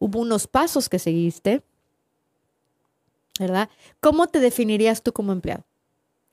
[0.03, 1.63] hubo unos pasos que seguiste,
[3.39, 3.69] ¿verdad?
[4.01, 5.65] ¿Cómo te definirías tú como empleado?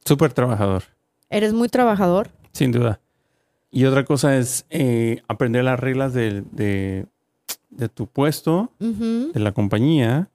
[0.06, 0.84] Súper trabajador,
[1.30, 2.32] ¿Eres muy trabajador?
[2.52, 3.00] sin duda.
[3.72, 7.06] Y otra cosa es eh, aprender las reglas de, de,
[7.70, 10.30] de tu puesto, de la compañía,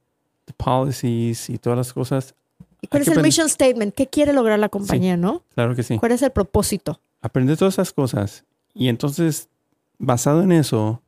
[0.47, 2.35] de policies y todas las cosas.
[2.81, 3.93] ¿Y cuál Hay es el mission statement?
[3.95, 5.43] ¿Qué quiere lograr la compañía, no?
[5.55, 5.99] Claro que sí.
[5.99, 7.01] ¿Cuál es el propósito?
[7.21, 9.49] aprender todas esas cosas y entonces,
[9.99, 11.01] basado en eso,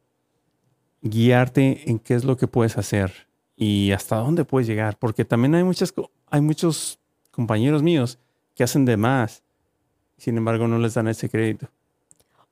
[1.09, 3.27] guiarte en qué es lo que puedes hacer
[3.57, 5.93] y hasta dónde puedes llegar, porque también hay muchas
[6.31, 6.99] hay muchos
[7.31, 8.19] compañeros míos
[8.55, 9.43] que hacen de más,
[10.19, 11.69] sin embargo no les dan ese crédito.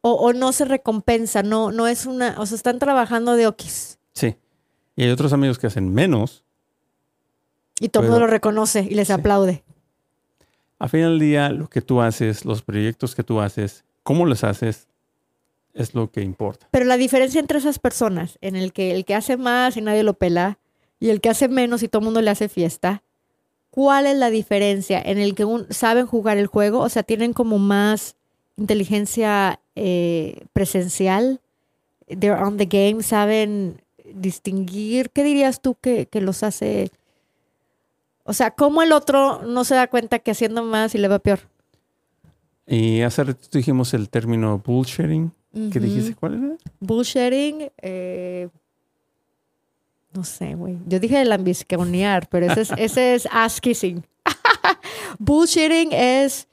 [0.00, 3.98] O, o no se recompensa, no, no es una, o sea, están trabajando de okis
[4.12, 4.36] Sí.
[4.96, 6.44] Y hay otros amigos que hacen menos.
[7.80, 9.12] y todo el mundo lo reconoce y les Sí.
[9.14, 9.64] aplaude.
[10.78, 14.44] Al final del día, lo que tú haces, los proyectos que tú haces, cómo los
[14.44, 14.86] haces,
[15.75, 16.68] es lo que importa.
[16.70, 20.03] Pero la diferencia entre esas personas, en el que el que hace más y nadie
[20.03, 20.59] lo pela,
[21.01, 23.03] y el que hace menos y todo el mundo le hace fiesta,
[23.70, 26.79] ¿cuál es la diferencia en el que un, saben jugar el juego?
[26.79, 28.16] O sea, tienen como más
[28.57, 31.41] inteligencia eh, presencial,
[32.07, 33.83] they're on the game, saben
[34.14, 35.11] distinguir.
[35.11, 36.91] ¿Qué dirías tú que, que los hace?
[38.22, 41.18] O sea, ¿cómo el otro no se da cuenta que haciendo más y le va
[41.18, 41.41] peor?
[42.66, 45.33] Y hace rato dijimos el término bullshitting.
[45.55, 46.14] ¿Qué dijiste?
[46.14, 46.57] ¿Cuál era?
[46.80, 48.48] Bullshitting, eh,
[50.12, 50.78] no sé, güey.
[50.86, 54.05] Yo dije el ambisconear, pero ese es, ese es ass kissing.
[55.18, 56.48] bullshitting es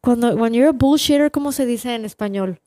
[0.00, 2.60] cuando when you're a bullshitter, ¿cómo se dice en español?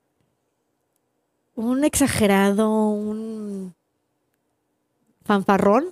[1.56, 3.76] Un exagerado, un
[5.24, 5.86] fanfarrón,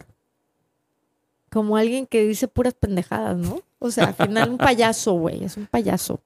[1.52, 3.62] como alguien que dice puras pendejadas, ¿no?
[3.80, 6.20] O sea, al final un payaso, güey, es un payaso.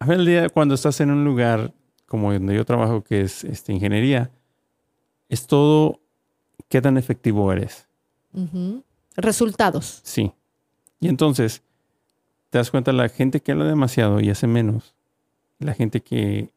[0.00, 1.72] A ver, el día cuando estás en un lugar
[2.08, 4.30] como donde yo trabajo, que es este, ingeniería,
[5.28, 6.00] es todo
[6.68, 7.86] qué tan efectivo eres.
[9.14, 10.00] Resultados.
[10.02, 10.32] Sí.
[11.00, 11.62] Y entonces,
[12.50, 14.94] te das cuenta, la gente que habla demasiado y hace menos,
[15.58, 16.50] la gente que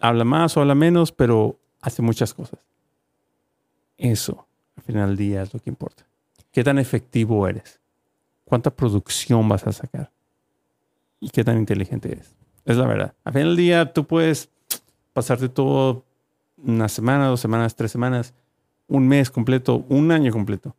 [0.00, 2.60] habla más o habla menos, pero hace muchas cosas.
[3.98, 6.06] Eso, al final del día, es lo que importa.
[6.52, 7.80] ¿Qué tan efectivo eres?
[8.44, 10.10] ¿Cuánta producción vas a sacar?
[11.18, 12.39] ¿Y qué tan inteligente eres?
[12.64, 13.14] Es la verdad.
[13.24, 14.48] Al final del día, tú puedes
[15.12, 16.04] pasarte todo
[16.62, 18.34] una semana, dos semanas, tres semanas,
[18.88, 20.74] un mes completo, un año completo,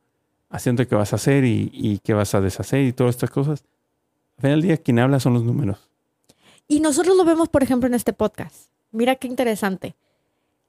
[0.50, 3.64] haciendo qué vas a hacer y, y qué vas a deshacer y todas estas cosas.
[4.38, 5.78] Al final del día, quien habla son los números.
[6.68, 8.68] Y nosotros lo vemos, por ejemplo, en este podcast.
[8.92, 9.96] Mira qué interesante.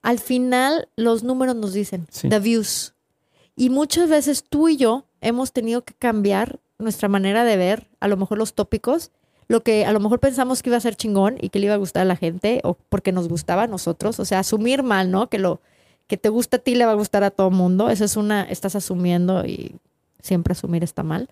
[0.02, 2.28] Al final, los números nos dicen, Sí.
[2.28, 2.94] the views.
[3.54, 8.08] Y muchas veces tú y yo hemos tenido que cambiar nuestra manera de ver, a
[8.08, 9.10] lo mejor los tópicos,
[9.52, 11.74] lo que a lo mejor pensamos que iba a ser chingón y que le iba
[11.74, 14.18] a gustar a la gente, o porque nos gustaba a nosotros.
[14.18, 15.28] O sea, asumir mal, ¿no?
[15.28, 15.60] Que lo
[16.06, 17.90] que te gusta a ti le va a gustar a todo mundo.
[17.90, 19.76] Eso es una, estás asumiendo y
[20.22, 21.28] siempre asumir está mal.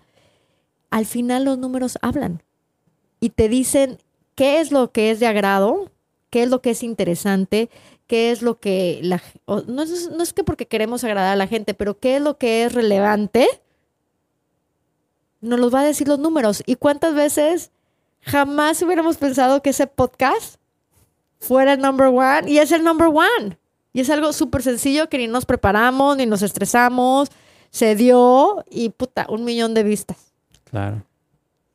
[0.91, 2.43] Al final los números hablan
[3.19, 3.97] y te dicen
[4.35, 5.89] qué es lo que es de agrado,
[6.29, 7.71] qué es lo que es interesante,
[8.05, 11.47] qué es lo que la no, es, no es que porque queremos agradar a la
[11.47, 13.47] gente, pero qué es lo que es relevante,
[15.39, 16.61] nos los va a decir los números.
[16.67, 17.71] ¿Y cuántas veces
[18.21, 20.55] jamás hubiéramos pensado que ese podcast
[21.39, 22.49] fuera el number one?
[22.51, 23.57] Y es el number one.
[23.93, 27.29] Y es algo súper sencillo que ni nos preparamos, ni nos estresamos.
[27.71, 30.17] Se dio y puta, un millón de vistas.
[30.65, 31.03] Claro.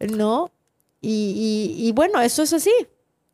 [0.00, 0.50] ¿no?
[1.00, 2.72] Y, y- y bueno, eso es así.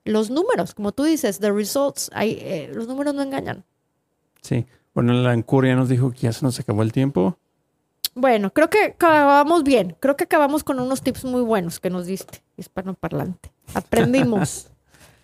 [0.05, 3.65] Los números, como tú dices, the results, hay, eh, los números no engañan.
[4.43, 4.67] Sí.
[4.95, 7.37] Bueno, la Ancur ya nos dijo que ya se nos acabó el tiempo.
[8.15, 9.97] Bueno, creo que acabamos bien.
[10.01, 13.53] Creo que acabamos con unos tips muy buenos que nos diste, hispanoparlante.
[13.75, 14.71] Aprendimos.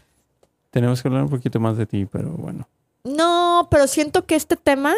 [0.70, 2.68] Tenemos que hablar un poquito más de ti, pero bueno.
[3.04, 4.94] no, pero siento que este tema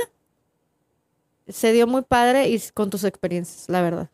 [1.48, 4.08] se dio muy padre y con tus experiencias, la verdad.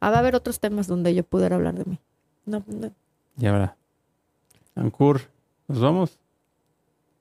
[0.00, 1.98] Ah, va a haber otros temas donde yo pudiera hablar de mí.
[2.46, 2.90] No, no.
[3.36, 3.76] Ya verá.
[4.74, 5.22] Ancur,
[5.66, 6.18] ¿nos vamos?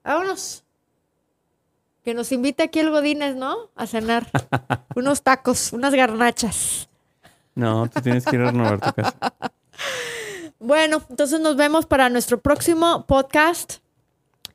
[0.04, 0.64] Vámonos.
[2.08, 3.70] Que nos invite aquí el Godínez, ¿no?
[3.76, 4.28] A cenar.
[4.96, 6.88] Unos tacos, unas garnachas.
[7.54, 9.18] No, tú tienes que ir a renovar tu casa.
[10.58, 13.80] Bueno, entonces nos vemos para nuestro próximo podcast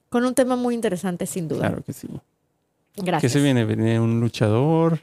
[0.08, 1.68] con un tema muy interesante, sin duda.
[1.68, 2.08] Claro que sí.
[2.94, 3.32] ¿Qué Gracias.
[3.32, 3.66] se viene?
[3.66, 5.00] Viene un luchador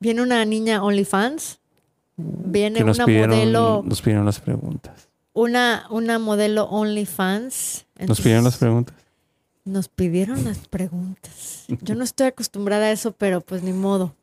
[0.00, 1.60] Viene una niña OnlyFans.
[2.16, 5.10] Viene nos una pidieron, modelo, nos pidieron las preguntas.
[5.32, 7.86] una, una modelo OnlyFans.
[8.00, 9.05] Nos pidieron las preguntas.
[9.66, 11.64] Nos pidieron las preguntas.
[11.82, 14.14] Yo no estoy acostumbrada a eso, pero pues ni modo.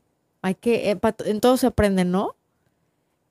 [0.41, 2.35] Hay que, eh, en todo se aprende, ¿no?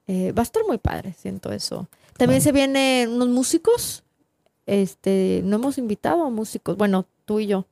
[0.07, 1.89] Eh, va a estar muy padre, siento eso.
[2.19, 2.45] También Claro.
[2.45, 4.05] se vienen unos músicos.
[4.67, 6.77] Este, no hemos invitado a músicos.
[6.77, 7.67] Bueno, tú y yo.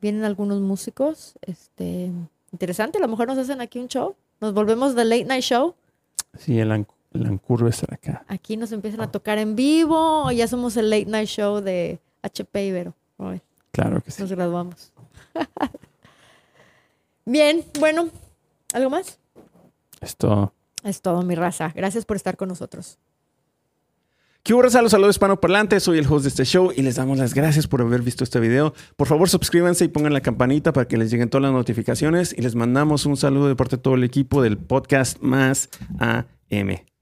[0.00, 1.34] Vienen algunos músicos.
[1.40, 2.10] Este,
[2.52, 2.98] interesante.
[2.98, 4.14] A lo mejor nos hacen aquí un show.
[4.40, 5.74] Nos volvemos The Late Night Show.
[6.38, 8.24] Sí, el, Anc- el Ancur va a estar acá.
[8.28, 10.30] Aquí nos empiezan a tocar en vivo.
[10.30, 12.94] Ya somos el Late Night Show de HP Ibero.
[13.70, 14.22] Claro que sí.
[14.22, 14.92] Nos graduamos.
[17.24, 18.08] Bien, bueno,
[18.72, 19.18] ¿algo más?
[20.00, 20.52] Esto.
[20.82, 21.72] Es todo, mi raza.
[21.74, 22.98] Gracias por estar con nosotros.
[24.42, 24.82] ¿Qué hubo, raza?
[24.82, 25.82] Los saludos hispanoparlantes.
[25.82, 28.40] Soy el host de este show y les damos las gracias por haber visto este
[28.40, 28.74] video.
[28.94, 32.34] Por favor, suscríbanse y pongan la campanita para que les lleguen todas las notificaciones.
[32.36, 36.93] Y les mandamos un saludo de parte de todo el equipo del podcast Más AM.